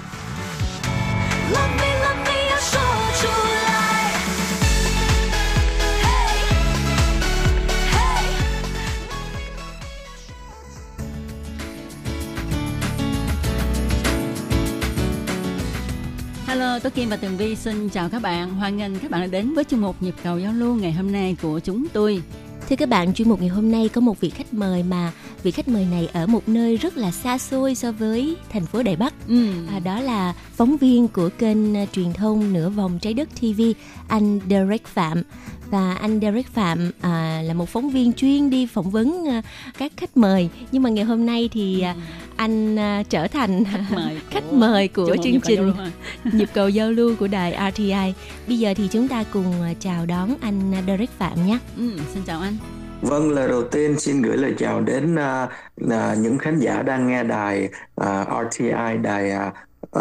[16.51, 18.49] Hello, Tố Kim và Tường Vi xin chào các bạn.
[18.49, 21.11] Hoan nghênh các bạn đã đến với chương mục Nhịp cầu giao lưu ngày hôm
[21.11, 22.23] nay của chúng tôi.
[22.69, 25.11] Thưa các bạn, chuyên mục ngày hôm nay có một vị khách mời mà
[25.43, 28.83] vị khách mời này ở một nơi rất là xa xôi so với thành phố
[28.83, 29.13] Đài Bắc.
[29.27, 29.47] Ừ.
[29.69, 33.61] À, đó là phóng viên của kênh à, truyền thông Nửa vòng trái đất TV,
[34.07, 35.23] anh Derek Phạm.
[35.71, 39.41] Và anh Derek Phạm à, là một phóng viên chuyên đi phỏng vấn à,
[39.77, 40.49] các khách mời.
[40.71, 41.95] Nhưng mà ngày hôm nay thì à,
[42.35, 43.63] anh à, trở thành
[43.95, 47.15] mời khách mời của chương mục chương Nhịp cầu giao trình nhịp cầu giao lưu
[47.19, 48.13] của đài RTI.
[48.47, 51.57] Bây giờ thì chúng ta cùng à, chào đón anh Derek Phạm nhé.
[51.77, 52.57] Ừ, xin chào anh.
[53.01, 55.47] Vâng, lời đầu tiên xin gửi lời chào đến à,
[55.89, 59.53] à, những khán giả đang nghe đài à, RTI, đài à,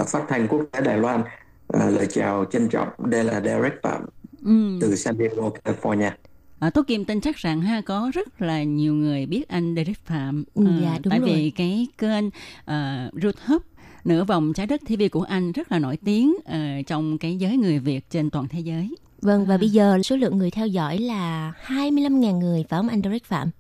[0.07, 1.23] phát thanh quốc tế Đài Loan.
[1.69, 4.05] À, lời chào trân trọng, đây là Derek Phạm
[4.45, 4.79] Ừ.
[4.81, 6.11] từ San Diego, California.
[6.59, 9.99] À, Tố Kim tin chắc rằng ha có rất là nhiều người biết anh Derek
[10.05, 10.45] Phạm.
[10.55, 11.29] Ừ, Ờ, dạ, đúng tại rồi.
[11.31, 13.65] vì cái kênh uh, YouTube
[14.05, 17.57] nửa vòng trái đất TV của anh rất là nổi tiếng ờ, trong cái giới
[17.57, 18.95] người Việt trên toàn thế giới.
[19.23, 23.03] Vâng, và bây giờ số lượng người theo dõi là 25.000 người, phải không anh
[23.03, 23.51] Derek Phạm?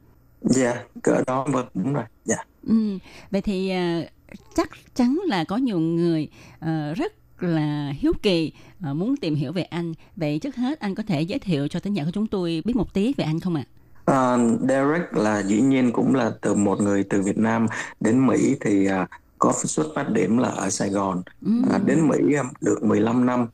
[0.42, 2.04] Dạ, cỡ đó vâng, đúng rồi.
[2.24, 2.36] Dạ.
[2.66, 2.98] Ừ.
[3.30, 4.04] Vậy thì ờ,
[4.54, 6.28] chắc chắn là có nhiều người
[6.60, 7.12] ờ, rất
[7.42, 9.94] là hiếu kỳ ờ, muốn tìm hiểu về anh.
[10.16, 12.76] Vậy trước hết anh có thể giới thiệu cho thính giả của chúng tôi biết
[12.76, 13.64] một tí về anh không ạ?
[14.04, 14.36] À,
[14.68, 17.66] Derek là dĩ nhiên cũng là từ một người từ Việt Nam
[18.00, 19.06] đến Mỹ thì à,
[19.38, 21.22] có xuất phát điểm là ở Sài Gòn.
[21.46, 21.52] Ừ.
[21.72, 23.46] À, đến Mỹ à, được 15 năm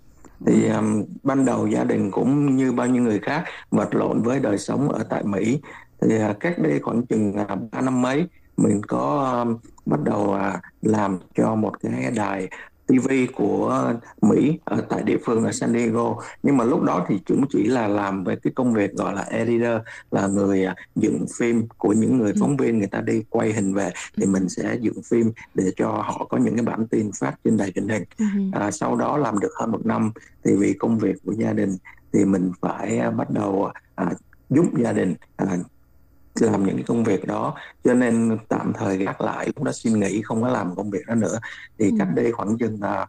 [0.47, 4.41] thì um, ban đầu gia đình cũng như bao nhiêu người khác vật lộn với
[4.41, 5.61] đời sống ở tại Mỹ
[6.01, 8.27] thì à, cách đây khoảng chừng uh, ba năm mấy
[8.57, 9.57] mình có um,
[9.87, 12.49] bắt đầu à, làm cho một cái đài
[12.87, 16.17] TV của Mỹ ở tại địa phương ở San Diego.
[16.43, 19.23] Nhưng mà lúc đó thì chúng chỉ là làm về cái công việc gọi là
[19.23, 23.53] editor là người à, dựng phim của những người phóng viên người ta đi quay
[23.53, 27.11] hình về thì mình sẽ dựng phim để cho họ có những cái bản tin
[27.21, 28.05] phát trên đài truyền hình.
[28.53, 30.13] À, sau đó làm được hơn một năm
[30.45, 31.77] thì vì công việc của gia đình
[32.13, 34.11] thì mình phải à, bắt đầu à,
[34.51, 35.47] giúp gia đình à,
[36.41, 37.55] làm những cái công việc đó.
[37.85, 41.07] Cho nên tạm thời gác lại cũng đã xin nghỉ không có làm công việc
[41.07, 41.39] đó nữa.
[41.79, 43.07] Thì cách đây khoảng chừng à,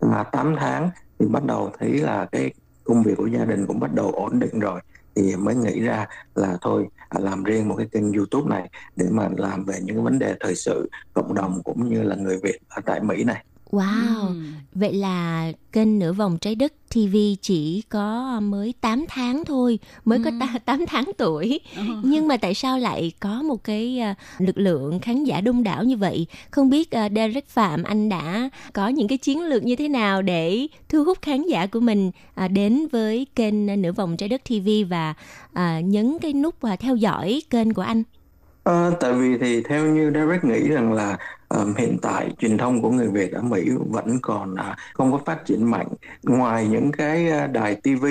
[0.00, 2.52] à, 8 tháng thì bắt đầu thấy là cái
[2.84, 4.80] công việc của gia đình cũng bắt đầu ổn định rồi.
[5.14, 9.06] Thì mới nghĩ ra là thôi à, làm riêng một cái kênh YouTube này để
[9.10, 12.38] mà làm về những cái vấn đề thời sự cộng đồng cũng như là người
[12.42, 14.34] Việt ở tại Mỹ này Wow, Ừ.
[14.74, 20.18] vậy là kênh Nửa vòng trái đất TV chỉ có mới 8 tháng thôi, mới
[20.24, 20.36] có Ừ.
[20.40, 21.60] ta 8 tháng tuổi.
[21.76, 21.82] Ờ.
[22.02, 25.84] Nhưng mà tại sao lại có một cái à, lực lượng khán giả đông đảo
[25.84, 26.26] như vậy?
[26.50, 30.22] Không biết à, Derek Phạm anh đã có những cái chiến lược như thế nào
[30.22, 34.42] để thu hút khán giả của mình à, đến với kênh Nửa vòng trái đất
[34.44, 35.14] TV và
[35.52, 38.02] à, nhấn cái nút và theo dõi kênh của anh?
[38.62, 41.18] Ờ, tại vì thì theo như Derek nghĩ rằng là
[41.48, 45.18] ờm, hiện tại truyền thông của người Việt ở Mỹ vẫn còn à, không có
[45.26, 45.88] phát triển mạnh
[46.22, 48.06] ngoài những cái à, đài TV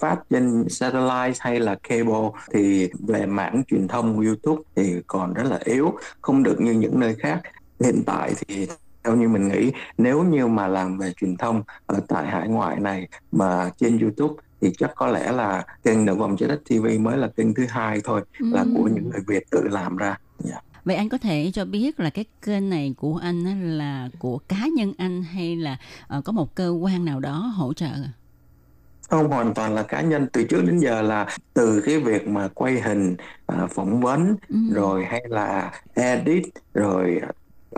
[0.00, 5.44] phát trên satellite hay là cable thì về mảng truyền thông YouTube thì còn rất
[5.50, 7.40] là yếu không được như những nơi khác
[7.80, 8.66] hiện tại thì
[9.04, 12.80] theo như mình nghĩ nếu như mà làm về truyền thông ở tại hải ngoại
[12.80, 16.86] này mà trên YouTube thì chắc có lẽ là kênh Nửa vòng trái đất TV
[17.00, 18.90] mới là kênh thứ hai thôi là của Ừ.
[18.94, 20.16] những người Việt tự làm ra.
[20.38, 20.60] Dạ.
[20.84, 24.38] Vậy anh có thể cho biết là cái kênh này của anh á là của
[24.38, 25.76] cá nhân anh hay là
[26.08, 27.90] ờ, có một cơ quan nào đó hỗ trợ?
[29.10, 32.48] Không hoàn toàn là cá nhân từ trước đến giờ là từ cái việc mà
[32.54, 33.16] quay hình,
[33.46, 34.56] à, phỏng vấn Ừ.
[34.66, 37.20] rồi hay là edit rồi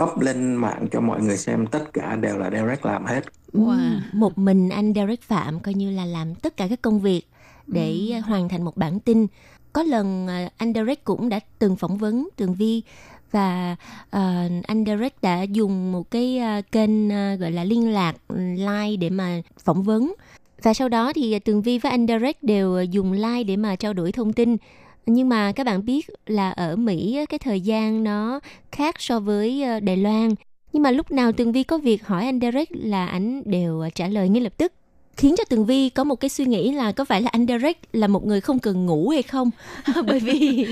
[0.02, 3.24] up lên mạng cho mọi người xem tất cả đều là Derek làm hết.
[3.52, 3.68] Wow.
[3.70, 7.22] Ừm, Một mình anh Derek Phạm coi như là làm tất cả các công việc
[7.66, 8.20] để Ừ.
[8.26, 9.26] hoàn thành một bản tin.
[9.72, 12.82] Có lần à, anh Derek cũng đã từng phỏng vấn Tường Vi
[13.30, 13.76] và
[14.16, 18.36] uh, anh Derek đã dùng một cái uh, kênh uh, gọi là liên lạc ừ,
[18.56, 20.14] like để mà phỏng vấn.
[20.62, 23.92] Và sau đó thì Tường Vi với anh Derek đều dùng like để mà trao
[23.92, 24.56] đổi thông tin.
[25.06, 28.40] Nhưng mà các bạn biết là ở Mỹ cái thời gian nó
[28.72, 30.34] khác so với Đài Loan
[30.72, 34.08] nhưng mà lúc nào Tường Vi có việc hỏi anh Derek là anh đều trả
[34.08, 34.72] lời ngay lập tức
[35.16, 37.78] khiến cho Tường Vi có một cái suy nghĩ là có phải là anh Derek
[37.92, 39.50] là một người không cần ngủ hay không?
[40.06, 40.66] Bởi vì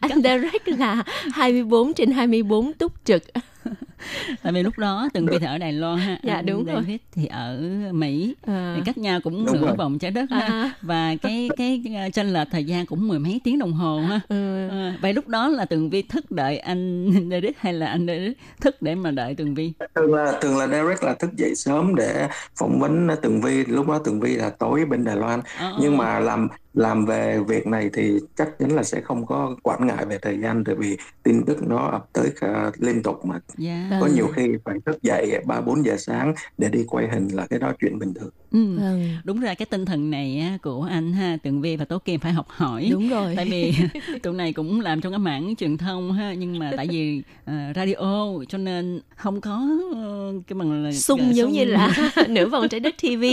[0.00, 1.02] anh Derek là
[1.32, 3.22] 24 trên 24 túc trực
[4.42, 6.18] Tại vì lúc đó từng bị ở Đài Loan ha.
[6.22, 6.74] Dạ, anh đúng rồi.
[6.76, 7.60] David thì ở
[7.92, 8.34] Mỹ.
[8.46, 9.76] à, Thì cách nhau cũng Đúng nửa rồi.
[9.76, 10.40] vòng trái đất ha.
[10.40, 14.00] à, Và cái cái ờ, chênh lệch thời gian cũng mười mấy tiếng đồng hồ
[14.00, 14.20] ha.
[14.28, 14.68] ừ.
[14.68, 18.32] Ờ, vậy lúc đó là Tường Vi thức đợi anh David hay là anh David
[18.60, 19.72] thức để mà đợi Tường Vi?
[19.94, 23.88] Thường là thường là Derek là thức dậy sớm để phỏng vấn Tường Vi, lúc
[23.88, 25.40] đó Tường Vi là tối bên Đài Loan.
[25.58, 25.96] Ờ, Nhưng ờ.
[25.98, 30.04] mà làm làm về việc này thì chắc chắn là sẽ không có quản ngại
[30.06, 33.86] về thời gian tại vì tin tức nó ập tới cả liên tục mà Dạ.
[33.90, 34.00] Vâng.
[34.00, 37.46] có nhiều khi phải thức dậy ba bốn giờ sáng để đi quay hình là
[37.50, 38.30] cái đó chuyện bình thường.
[38.52, 38.76] Ừ.
[38.78, 41.98] Vâng, Đúng ra cái tinh thần này á, của anh ha, Tường Vi và Tố
[41.98, 42.88] Kim phải học hỏi.
[42.92, 43.72] đúng rồi tại vì
[44.22, 47.54] tụi này cũng làm trong cái mảng truyền thông ha nhưng mà tại vì ờ,
[47.76, 47.94] radio
[48.48, 52.80] cho nên không có ờ, cái bằng là sung giống như là nửa vòng trái
[52.80, 53.24] đất TV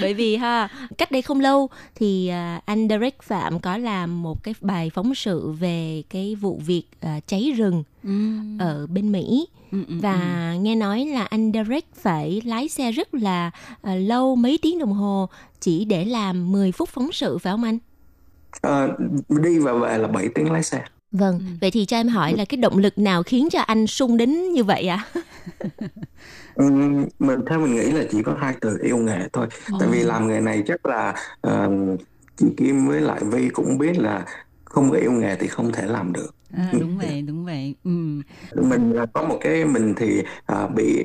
[0.00, 4.42] bởi vì ha cách đây không lâu thì à, anh Derek Phạm có làm một
[4.42, 8.38] cái bài phóng sự về cái vụ việc à, cháy rừng ừ.
[8.58, 9.46] ở bên Mỹ
[9.88, 13.50] và nghe nói là anh Derek phải lái xe rất là
[13.82, 15.28] à, lâu mấy tiếng đồng hồ
[15.60, 17.78] chỉ để làm 10 phút phóng sự phải không anh?
[18.60, 18.96] Ờ,
[19.28, 20.84] đi và về là 7 tiếng lái xe.
[21.12, 21.44] Vâng, Ừ.
[21.60, 24.52] vậy thì cho em hỏi là cái động lực nào khiến cho anh sung đến
[24.52, 25.04] như vậy ạ?
[26.54, 29.46] Ừm, mình theo mình nghĩ là chỉ có hai từ yêu nghề thôi.
[29.78, 30.02] Tại vì Ồ.
[30.02, 31.70] làm nghề này chắc là ờ,
[32.36, 34.24] chị Kim với lại Vi cũng biết là
[34.64, 36.30] không có yêu nghề thì không thể làm được.
[36.50, 38.22] à, đúng vậy đúng vậy ừ.
[38.56, 41.04] Mình là có một cái mình thì à, bị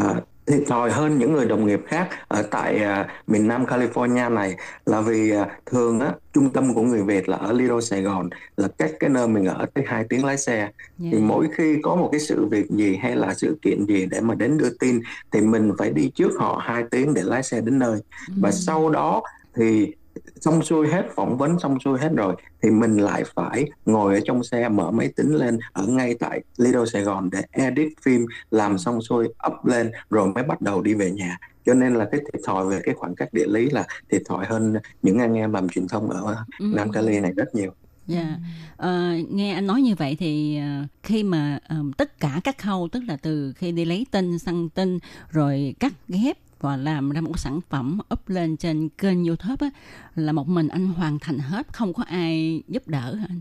[0.00, 4.34] à, thiệt thòi hơn những người đồng nghiệp khác ở tại à, miền Nam California
[4.34, 8.02] này là vì à, thường á trung tâm của người Việt là ở Lido Sài
[8.02, 11.08] Gòn là cách cái nơi mình ở tới 2 tiếng lái xe dạ.
[11.12, 14.20] thì mỗi khi có một cái sự việc gì hay là sự kiện gì để
[14.20, 15.00] mà đến đưa tin
[15.32, 18.00] thì mình phải đi trước họ 2 tiếng để lái xe đến nơi
[18.36, 18.52] và Ừ.
[18.52, 19.22] sau đó
[19.56, 19.92] thì
[20.40, 24.20] xong xuôi hết phỏng vấn xong xuôi hết rồi thì mình lại phải ngồi ở
[24.24, 28.26] trong xe mở máy tính lên ở ngay tại Lido Sài Gòn để edit phim
[28.50, 32.08] làm xong xuôi up lên rồi mới bắt đầu đi về nhà cho nên là
[32.12, 35.34] cái thiệt thòi về cái khoảng cách địa lý là thiệt thòi hơn những anh
[35.34, 36.66] em làm truyền thông ở Ừ.
[36.74, 37.74] Nam Cali này rất nhiều
[38.06, 38.36] Dạ.
[38.76, 42.88] Ờ, nghe anh nói như vậy thì ờ, khi mà ờ, tất cả các khâu
[42.92, 44.98] tức là từ khi đi lấy tin, săn tin
[45.30, 49.70] rồi cắt ghép và làm ra một sản phẩm up lên trên kênh YouTube á,
[50.14, 53.40] là một mình anh hoàn thành hết không có ai giúp đỡ anh?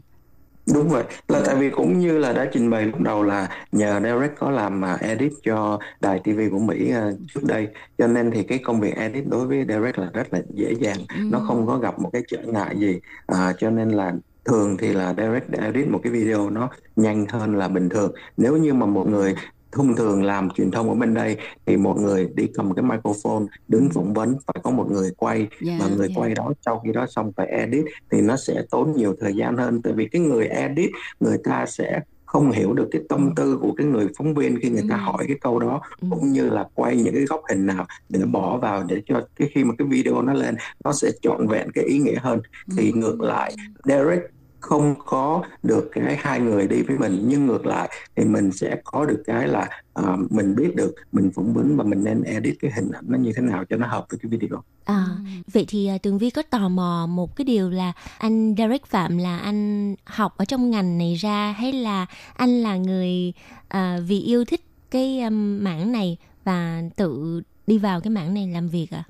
[0.73, 3.99] Đúng vậy, là tại vì cũng như là đã trình bày lúc đầu là nhờ
[4.03, 8.31] Derek có làm mà edit cho đài TV của Mỹ à, trước đây, cho nên
[8.31, 11.67] thì cái công việc edit đối với Derek là rất là dễ dàng, nó không
[11.67, 14.13] có gặp một cái trở ngại gì, à, cho nên là
[14.45, 18.11] thường thì là Derek edit một cái video nó nhanh hơn là bình thường.
[18.37, 19.35] Nếu như mà một người
[19.77, 23.45] thông thường làm truyền thông ở bên đây thì một người đi cầm cái microphone
[23.67, 26.13] đứng phỏng vấn phải có một người quay Dạ, và người dạ.
[26.21, 29.57] quay đó sau khi đó xong phải edit thì nó sẽ tốn nhiều thời gian
[29.57, 33.57] hơn tại vì cái người edit người ta sẽ không hiểu được cái tâm tư
[33.61, 35.01] của cái người phóng viên khi người ta Ừ.
[35.01, 36.07] hỏi cái câu đó Ừ.
[36.11, 39.49] cũng như là quay những cái góc hình nào để bỏ vào để cho cái
[39.55, 40.55] khi mà cái video nó lên
[40.85, 42.39] nó sẽ trọn vẹn cái ý nghĩa hơn
[42.77, 43.55] thì ngược lại
[43.85, 44.19] Derek
[44.67, 48.81] không có được cái hai người đi với mình nhưng ngược lại thì mình sẽ
[48.83, 52.55] có được cái là uh, mình biết được mình phỏng vấn và mình nên edit
[52.61, 55.05] cái hình ảnh nó như thế nào cho nó hợp với cái video À,
[55.53, 59.17] vậy thì à, Tường Vi có tò mò một cái điều là anh Derek Phạm
[59.17, 62.05] là anh học ở trong ngành này ra hay là
[62.35, 63.33] anh là người
[63.73, 64.61] uh, vì yêu thích
[64.91, 69.03] cái um, mảng này và tự đi vào cái mảng này làm việc à?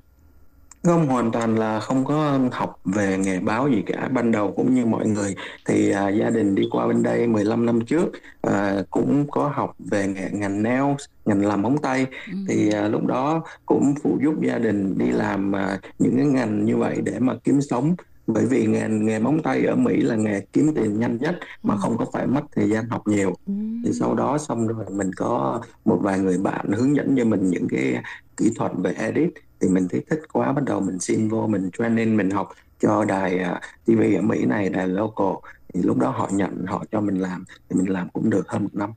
[0.82, 4.08] Không hoàn toàn là không có học về nghề báo gì cả.
[4.12, 5.34] Ban đầu cũng như mọi người
[5.66, 8.06] thì à, gia đình đi qua bên đây 15 năm trước
[8.42, 12.06] à, cũng có học về nghề ngành nails ngành làm móng tay.
[12.48, 16.64] Thì à, lúc đó cũng phụ giúp gia đình đi làm à, những cái ngành
[16.64, 17.94] như vậy để mà kiếm sống.
[18.26, 21.76] Bởi vì nghề nghề móng tay ở Mỹ là nghề kiếm tiền nhanh nhất mà
[21.76, 23.34] không có phải mất thời gian học nhiều.
[23.46, 23.52] Ừ.
[23.84, 27.50] thì sau đó xong rồi mình có một vài người bạn hướng dẫn cho mình
[27.50, 28.02] những cái
[28.38, 29.30] kỹ thuật về edit
[29.60, 32.48] thì mình thấy thích quá bắt đầu mình xin vô mình training mình học
[32.80, 35.34] cho đài à, uh, TV ở Mỹ này đài local.
[35.74, 38.62] Thì lúc đó họ nhận họ cho mình làm thì mình làm cũng được hơn
[38.62, 38.90] một năm.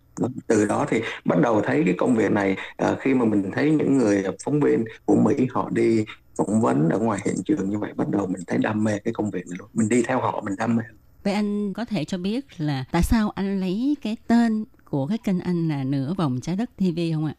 [0.48, 3.72] Từ đó thì bắt đầu thấy cái công việc này uh, khi mà mình thấy
[3.72, 6.06] những người phóng viên của Mỹ họ đi
[6.38, 9.14] phỏng vấn ở ngoài hiện trường như vậy bắt đầu mình thấy đam mê cái
[9.14, 9.70] công việc này luôn.
[9.74, 10.84] Mình đi theo họ mình đam mê.
[11.24, 15.18] Vậy anh có thể cho biết là tại sao anh lấy cái tên của cái
[15.18, 17.34] kênh anh là Nửa Vòng Trái Đất TV không ạ?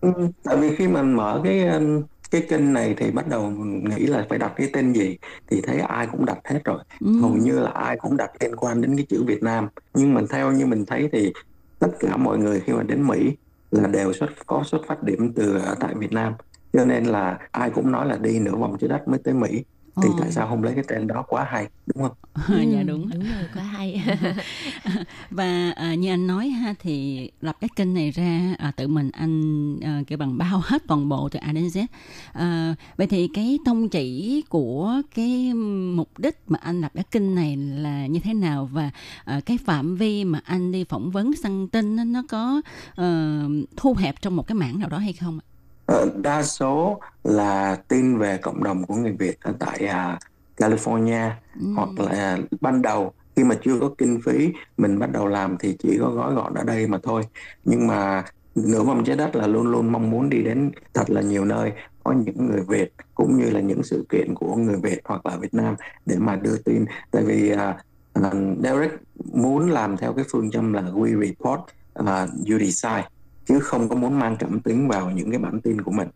[0.00, 0.12] Ừ,
[0.44, 4.26] tại vì khi mình mở cái um, cái kênh này thì bắt đầu nghĩ là
[4.28, 5.16] phải đặt cái tên gì
[5.50, 6.82] thì thấy ai cũng đặt hết rồi.
[7.00, 7.06] Ừ.
[7.20, 9.68] hầu như là ai cũng đặt liên quan đến cái chữ Việt Nam.
[9.94, 11.32] Nhưng mà theo như mình thấy thì
[11.78, 13.36] tất cả mọi người khi mà đến Mỹ
[13.70, 16.32] là đều xuất có xuất phát điểm từ ở tại Việt Nam.
[16.72, 19.64] Cho nên là ai cũng nói là đi nửa vòng trái đất mới tới Mỹ
[19.96, 20.16] thì Ồ.
[20.20, 22.16] tại sao không lấy cái tên đó quá hay đúng không
[22.72, 23.08] dạ Ừ, đúng.
[23.10, 24.02] Đúng rồi, quá hay.
[25.30, 29.10] Và à, như anh nói ha thì lập cái kênh này ra à, tự mình
[29.10, 31.86] anh à, kiểu bằng bao hết toàn bộ từ A đến Z.
[32.32, 35.54] À, vậy thì cái tông chỉ của cái
[35.94, 38.90] mục đích mà anh lập cái kênh này là như thế nào và
[39.24, 42.60] à, cái phạm vi mà anh đi phỏng vấn săn tin nó, có
[42.94, 43.40] ờ,
[43.76, 45.49] thu hẹp trong một cái mảng nào đó hay không ạ?
[45.90, 50.18] Ờ, đa số là tin về cộng đồng của người Việt ở tại à,
[50.56, 51.66] California Ừ.
[51.76, 53.12] hoặc là ban đầu.
[53.36, 56.54] Khi mà chưa có kinh phí mình bắt đầu làm thì chỉ có gói gọn
[56.54, 57.22] ở đây mà thôi.
[57.64, 58.24] Nhưng mà
[58.54, 61.72] nửa vòng trái đất là luôn luôn mong muốn đi đến thật là nhiều nơi
[62.04, 65.36] có những người Việt cũng như là những sự kiện của người Việt hoặc là
[65.36, 65.74] Việt Nam
[66.06, 66.84] để mà đưa tin.
[67.10, 67.76] Tại vì à,
[68.12, 68.30] à,
[68.62, 68.92] Derek
[69.32, 71.60] muốn làm theo cái phương châm là we report
[71.94, 73.08] à, you decide
[73.46, 76.08] chứ không có muốn mang cảm tính vào những cái bản tin của mình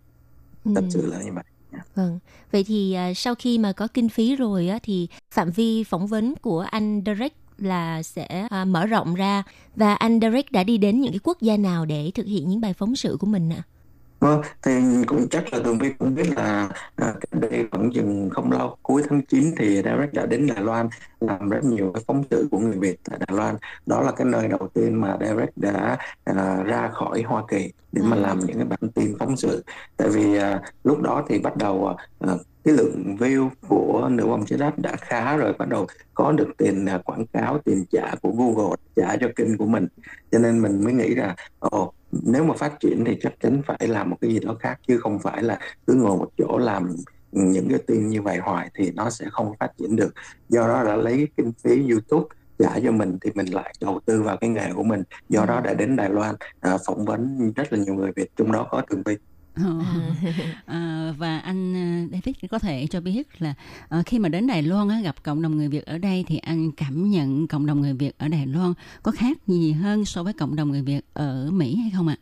[0.75, 0.91] thật Ừ.
[0.91, 1.45] sự là như vậy
[1.95, 2.19] Vâng.
[2.53, 6.07] Vậy thì à, sau khi mà có kinh phí rồi á thì phạm vi phỏng
[6.07, 9.43] vấn của anh Derek là sẽ à, mở rộng ra
[9.77, 12.61] và anh Derek đã đi đến những cái quốc gia nào để thực hiện những
[12.61, 13.63] bài phóng sự của mình ạ?
[14.25, 14.73] Vâng, thì
[15.07, 18.77] cũng chắc là Tường Vi cũng biết là à, cách đây khoảng chừng không lâu
[18.83, 20.89] cuối tháng 9 thì Derek đã đến Đài Loan
[21.21, 23.57] làm rất nhiều cái phóng sự của người Việt tại Đài Loan.
[23.87, 28.03] Đó là cái nơi đầu tiên mà Derek đã à, ra khỏi Hoa Kỳ để
[28.05, 28.21] mà À.
[28.21, 29.65] làm những cái bản tin phóng sự.
[29.97, 34.45] Tại vì à, lúc đó thì bắt đầu à, cái lượng view của nửa vòng
[34.47, 38.15] trái đất đã khá rồi, bắt đầu có được tiền à, quảng cáo, tiền trả
[38.23, 39.87] của Google trả cho kênh của mình.
[40.33, 41.93] Cho nên mình mới nghĩ là ồ
[42.23, 44.99] nếu mà phát triển thì chắc chắn phải làm một cái gì đó khác chứ
[44.99, 46.97] không phải là cứ ngồi một chỗ làm
[47.33, 50.15] những cái tin như vậy hoài thì nó sẽ không phát triển được.
[50.49, 52.27] Do đó đã lấy cái kinh phí YouTube
[52.59, 55.03] trả cho mình thì mình lại đầu tư vào cái nghề của mình.
[55.29, 58.53] Do đó đã đến Đài Loan à, phỏng vấn rất là nhiều người Việt trong
[58.53, 59.17] đó có Tường Vi.
[59.55, 59.63] À,
[61.19, 63.55] và anh à, David có thể cho biết là
[63.89, 66.39] à, khi mà đến Đài Loan á, gặp cộng đồng người Việt ở đây thì
[66.39, 70.23] anh cảm nhận cộng đồng người Việt ở Đài Loan có khác gì hơn so
[70.23, 72.17] với cộng đồng người Việt ở Mỹ hay không ạ?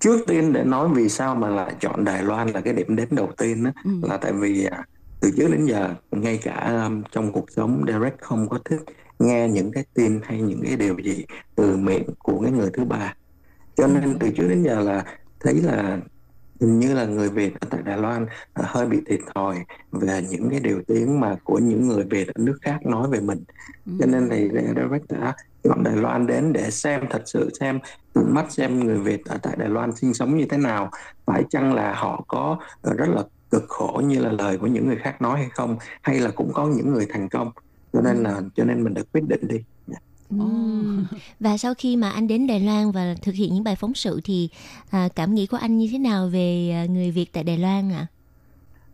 [0.00, 3.08] trước tiên để nói vì sao mà lại chọn Đài Loan là cái điểm đến
[3.10, 3.90] đầu tiên đó, Ừ.
[4.02, 4.84] là tại vì à,
[5.20, 8.80] từ trước đến giờ ngay cả um, trong cuộc sống Derek không có thích
[9.18, 11.24] nghe những cái tin hay những cái điều gì
[11.54, 13.14] từ miệng của cái người thứ ba
[13.76, 15.04] cho nên từ trước đến giờ là
[15.40, 15.98] thấy là
[16.60, 19.56] như là người Việt ở tại Đài Loan à, hơi bị thiệt thòi
[19.92, 23.20] về những cái điều tiếng mà của những người Việt ở nước khác nói về
[23.20, 23.44] mình.
[24.00, 24.50] Cho nên thì
[25.08, 25.34] đã
[25.64, 27.78] chọn Đài Loan đến để xem thật sự xem
[28.14, 30.90] tận mắt xem người Việt ở tại Đài Loan sinh sống như thế nào.
[31.26, 34.86] Phải chăng là họ có ờ, rất là cực khổ như là lời của những
[34.86, 37.50] người khác nói hay không hay là cũng có những người thành công.
[37.92, 39.64] Cho nên là cho nên mình đã quyết định đi
[41.40, 44.20] và sau khi mà anh đến Đài Loan và thực hiện những bài phóng sự
[44.24, 44.48] thì
[44.90, 47.92] à, cảm nghĩ của anh như thế nào về à, người Việt tại Đài Loan
[47.92, 47.96] ạ?
[47.98, 48.06] à,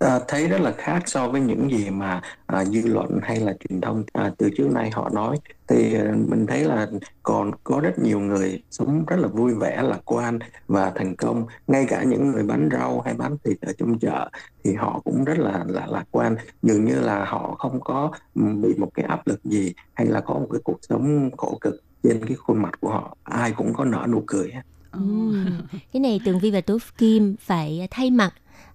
[0.05, 3.55] Ờ, thấy rất là khác so với những gì mà à, dư luận hay là
[3.61, 5.37] truyền thông à, từ trước nay họ nói.
[5.69, 5.97] Thì
[6.29, 6.87] mình thấy là
[7.23, 11.47] còn có rất nhiều người sống rất là vui vẻ lạc quan và thành công.
[11.67, 14.31] Ngay cả những người bán rau hay bán thịt ở trong chợ
[14.65, 16.37] thì họ cũng rất là là lạc quan.
[16.63, 20.35] Dường như là họ không có bị một cái áp lực gì hay là có
[20.35, 23.17] một cái cuộc sống khổ cực trên cái khuôn mặt của họ.
[23.23, 24.53] Ai cũng có nở nụ cười
[24.93, 25.35] Ừ.
[25.93, 28.35] Cái này Tường Vi và Tú Kim phải thay mặt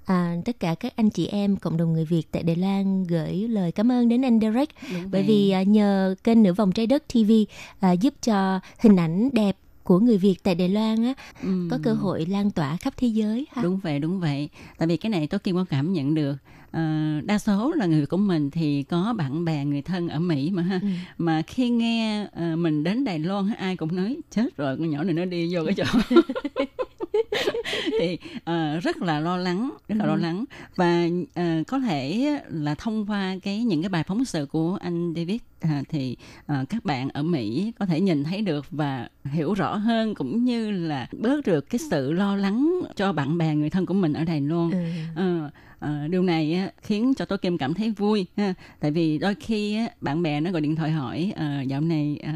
[0.10, 3.34] à, tất cả các anh chị em cộng đồng người Việt tại Đài Loan gửi
[3.48, 4.70] lời cảm ơn đến anh Derek
[5.12, 7.32] bởi vì à, nhờ kênh Nửa vòng trái đất TV
[7.80, 11.68] à, giúp cho hình ảnh đẹp của người Việt tại Đài Loan á Ừ.
[11.72, 13.62] có cơ hội lan tỏa khắp thế giới ha.
[13.64, 14.50] Đúng vậy, đúng vậy.
[14.78, 16.36] Tại vì cái này tôi Kim có cảm nhận được.
[16.72, 16.82] Ờ,
[17.26, 20.62] đa số là người của mình thì có bạn bè, người thân ở Mỹ mà
[20.64, 20.80] ha.
[20.82, 20.88] Ừ.
[21.18, 25.04] Mà khi nghe ờ, mình đến Đài Loan, ai cũng nói chết rồi, con nhỏ
[25.04, 25.84] này nó đi vô cái chỗ.
[28.00, 30.20] thì ờ, rất là lo lắng, rất là lo Ừ.
[30.20, 30.46] lắng.
[30.76, 31.04] Và
[31.36, 35.40] ờ, có thể là thông qua cái những cái bài phóng sự của anh David
[35.60, 39.76] à, thì ờ, các bạn ở Mỹ có thể nhìn thấy được và hiểu rõ
[39.76, 43.86] hơn cũng như là bớt được cái sự lo lắng cho bạn bè người thân
[43.86, 44.72] của mình ở Đài Loan.
[44.72, 44.78] Ừ.
[45.16, 48.54] Ờ, ờ, điều này á, khiến cho tôi Kim cảm thấy vui ha.
[48.80, 52.20] tại vì đôi khi á, bạn bè nó gọi điện thoại hỏi ờ, dạo này
[52.24, 52.32] ờ,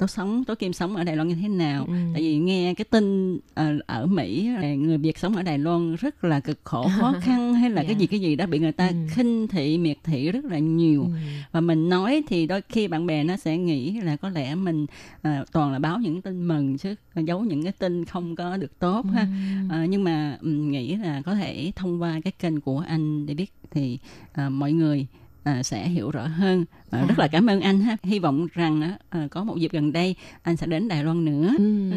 [0.00, 1.92] tôi sống tôi Kim sống ở Đài Loan như thế nào Ừ.
[2.12, 6.24] tại vì nghe cái tin ờ, ở Mỹ người Việt sống ở Đài Loan rất
[6.24, 7.98] là cực khổ khó khăn hay là cái Dạ.
[7.98, 8.94] gì cái gì đó bị người ta Ừ.
[9.10, 11.08] khinh thị miệt thị rất là nhiều Ừ.
[11.52, 14.86] và mình nói thì đôi khi bạn bè nó sẽ nghĩ là có lẽ mình
[15.22, 18.78] à, toàn là báo những tin mừng chứ giấu những cái tin không có được
[18.78, 19.26] tốt ha
[19.70, 23.98] à, nhưng mà nghĩ là có thể thông qua cái kênh của anh David thì
[24.32, 25.06] à, mọi người
[25.44, 27.06] à, sẽ hiểu rõ hơn à, À.
[27.06, 30.14] rất là cảm ơn anh ha hy vọng rằng à, có một dịp gần đây
[30.42, 31.90] anh sẽ đến Đài Loan nữa Ừ.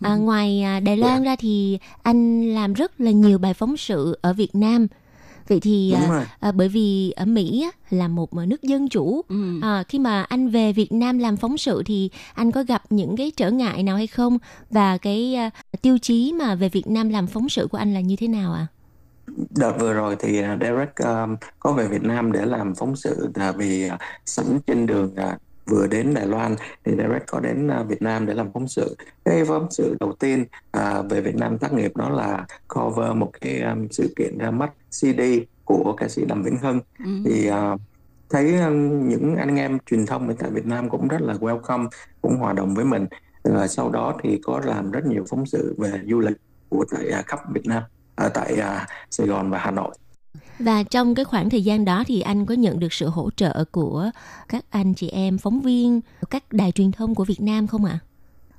[0.00, 4.18] à, ngoài à, Đài Loan ra thì anh làm rất là nhiều bài phóng sự
[4.22, 4.86] ở Việt Nam.
[5.48, 9.22] Vậy thì à, à, bởi vì ở Mỹ á, là một à, nước dân chủ
[9.28, 9.58] Ừ.
[9.62, 13.16] À, khi mà anh về Việt Nam làm phóng sự thì anh có gặp những
[13.16, 14.38] cái trở ngại nào hay không
[14.70, 15.50] và cái à,
[15.82, 18.52] tiêu chí mà về Việt Nam làm phóng sự của anh là như thế nào
[18.52, 18.66] ạ?
[19.50, 23.30] Đợt vừa rồi thì à, Derek um, có về Việt Nam để làm phóng sự
[23.34, 27.68] à, vì à, sẵn trên đường à, vừa đến Đài Loan thì Derek có đến
[27.68, 28.96] à, Việt Nam để làm phóng sự.
[29.24, 33.30] Cái phóng sự đầu tiên à, về Việt Nam tác nghiệp đó là cover một
[33.40, 35.20] cái um, sự kiện ra mắt CD
[35.64, 36.80] của ca sĩ Đàm Vĩnh Hưng.
[36.98, 37.10] Ừ.
[37.24, 37.76] thì à,
[38.30, 41.88] thấy um, những anh em truyền thông ở tại Việt Nam cũng rất là welcome
[42.22, 43.06] cũng hòa đồng với mình.
[43.44, 46.36] Rồi sau đó thì có làm rất nhiều phóng sự về du lịch
[46.68, 47.82] của tại à, khắp Việt Nam
[48.14, 49.94] ở tại à, Sài Gòn và Hà Nội
[50.58, 53.64] Và trong cái khoảng thời gian đó thì anh có nhận được sự hỗ trợ
[53.72, 54.10] của
[54.48, 56.00] các anh chị em phóng viên,
[56.30, 57.98] các đài truyền thông của Việt Nam không ạ?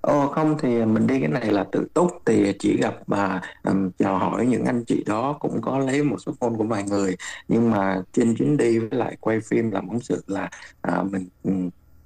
[0.03, 3.91] Ồ không thì mình đi cái này là tự túc thì chỉ gặp và ừm,
[3.97, 7.15] chào hỏi những anh chị đó cũng có lấy một số phone của vài người
[7.47, 10.49] nhưng mà trên chuyến đi với lại quay phim làm phóng sự là
[10.81, 11.29] à, mình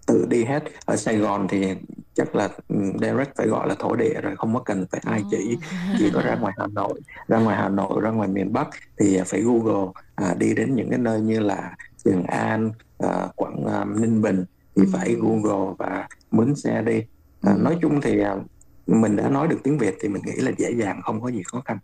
[0.07, 1.75] tự đi hết ở Sài Gòn thì
[2.13, 5.23] chắc là ừm, Derek phải gọi là thổ địa rồi không có cần phải ai
[5.29, 5.59] chỉ
[5.97, 8.67] chỉ có ra ngoài Hà Nội ra ngoài Hà Nội ra ngoài miền Bắc
[8.99, 13.65] thì phải Google à, đi đến những cái nơi như là Trường An à, Quảng
[13.67, 14.45] à, Ninh Bình
[14.77, 14.89] thì Ừ.
[14.93, 17.01] phải Google và mướn xe đi
[17.41, 17.59] À, Ừ.
[17.63, 18.35] nói chung thì à,
[18.87, 21.41] mình đã nói được tiếng Việt thì mình nghĩ là dễ dàng không có gì
[21.45, 21.77] khó khăn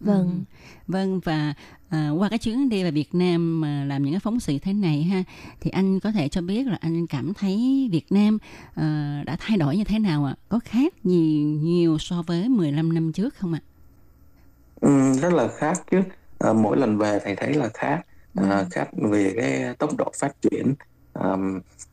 [0.00, 0.44] Vâng.
[0.48, 0.56] Ừ.
[0.88, 1.54] Vâng và
[1.88, 4.72] à, qua cái chuyến đi về Việt Nam mà làm những cái phóng sự thế
[4.72, 5.24] này ha
[5.60, 8.38] thì anh có thể cho biết là anh cảm thấy Việt Nam
[8.74, 10.36] à, đã thay đổi như thế nào ạ?
[10.48, 13.60] Có khác nhiều nhiều so với 15 năm trước không ạ?
[14.80, 16.02] Ừm, rất là khác chứ
[16.38, 18.02] à, mỗi lần về thì thấy là khác
[18.34, 18.64] à, Ừ.
[18.70, 20.74] khác về cái tốc độ phát triển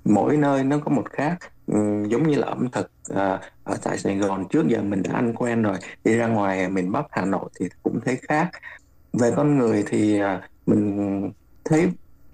[0.05, 1.37] mỗi nơi nó có một khác.
[2.07, 5.33] Giống như là ẩm thực à, ở tại Sài Gòn trước giờ mình đã ăn
[5.35, 8.49] quen rồi đi ra ngoài miền Bắc Hà Nội thì cũng thấy khác.
[9.13, 11.31] Về con người thì à, mình
[11.65, 11.89] thấy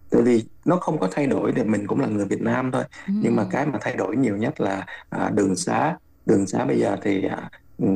[0.10, 2.84] tại vì nó không có thay đổi thì mình cũng là người Việt Nam thôi.
[3.08, 5.98] Nhưng mà cái mà thay đổi nhiều nhất là à, đường xá.
[6.26, 7.28] Đường xá bây giờ thì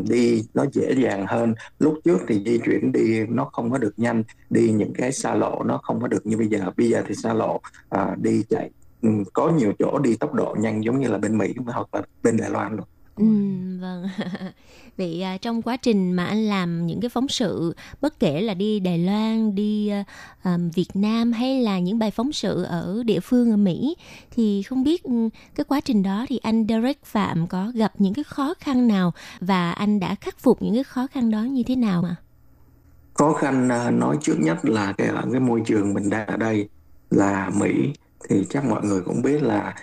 [0.10, 1.56] đi nó dễ dàng hơn.
[1.80, 5.36] Lúc trước thì di chuyển đi nó không có được nhanh đi những cái xa
[5.36, 6.72] lộ nó không có được như bây giờ.
[6.78, 8.70] Bây giờ thì xa lộ à, đi chạy
[9.34, 12.38] có nhiều chỗ đi tốc độ nhanh giống như là bên Mỹ hoặc là bên
[12.38, 12.88] Đài Loan luôn
[13.18, 13.26] Ừ,
[13.82, 14.08] vâng.
[14.98, 18.54] Vậy à, trong quá trình mà anh làm những cái phóng sự, bất kể là
[18.54, 20.04] đi Đài Loan, đi à,
[20.44, 23.96] à, Việt Nam hay là những bài phóng sự ở địa phương ở Mỹ,
[24.32, 28.14] thì không biết ừ, cái quá trình đó thì anh Derek Phạm có gặp những
[28.14, 31.64] cái khó khăn nào và anh đã khắc phục những cái khó khăn đó như
[31.64, 32.16] thế nào mà?
[33.14, 36.38] khó khăn à, nói trước nhất là cái ở cái môi trường mình đang ở
[36.38, 36.70] đây
[37.10, 37.94] là Mỹ
[38.30, 39.76] thì chắc mọi người cũng biết là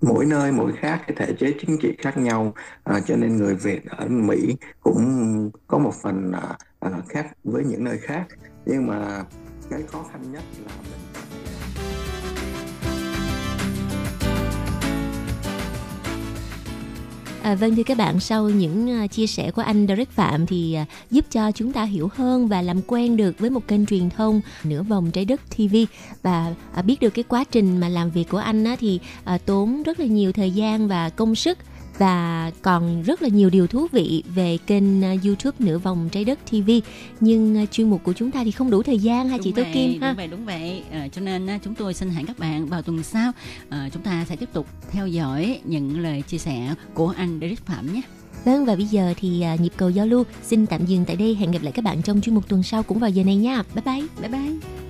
[0.00, 2.54] mỗi nơi mỗi khác cái thể chế chính trị khác nhau.
[2.84, 7.64] À, cho nên người Việt ở Mỹ cũng có một phần à, à khác với
[7.64, 8.26] những nơi khác.
[8.66, 9.24] Nhưng mà
[9.70, 11.29] cái khó khăn nhất là mình
[17.42, 20.76] À, vâng thưa các bạn, sau những uh, chia sẻ của anh Derek Phạm thì
[20.82, 24.10] uh, giúp cho chúng ta hiểu hơn và làm quen được với một kênh truyền
[24.10, 25.76] thông nửa vòng trái đất TV
[26.22, 29.00] và uh, biết được cái quá trình mà làm việc của anh á, thì
[29.34, 31.58] uh, tốn rất là nhiều thời gian và công sức
[32.00, 36.38] và còn rất là nhiều điều thú vị về kênh YouTube Nửa vòng trái đất
[36.50, 36.70] TV
[37.20, 39.62] nhưng chuyên mục của chúng ta thì không đủ thời gian ha đúng chị Tố
[39.74, 40.08] Kim ha.
[40.08, 40.82] Đúng vậy, đúng vậy.
[40.92, 43.32] À, cho nên chúng tôi xin hẹn các bạn vào tuần sau
[43.68, 47.66] à, chúng ta sẽ tiếp tục theo dõi những lời chia sẻ của anh Derek
[47.66, 48.00] Phạm nhé.
[48.44, 51.34] Vâng và bây giờ thì uh, nhịp cầu giao lưu xin tạm dừng tại đây.
[51.34, 53.62] Hẹn gặp lại các bạn trong chuyên mục tuần sau cũng vào giờ này nha.
[53.74, 54.06] Bye bye.
[54.20, 54.89] Bye bye.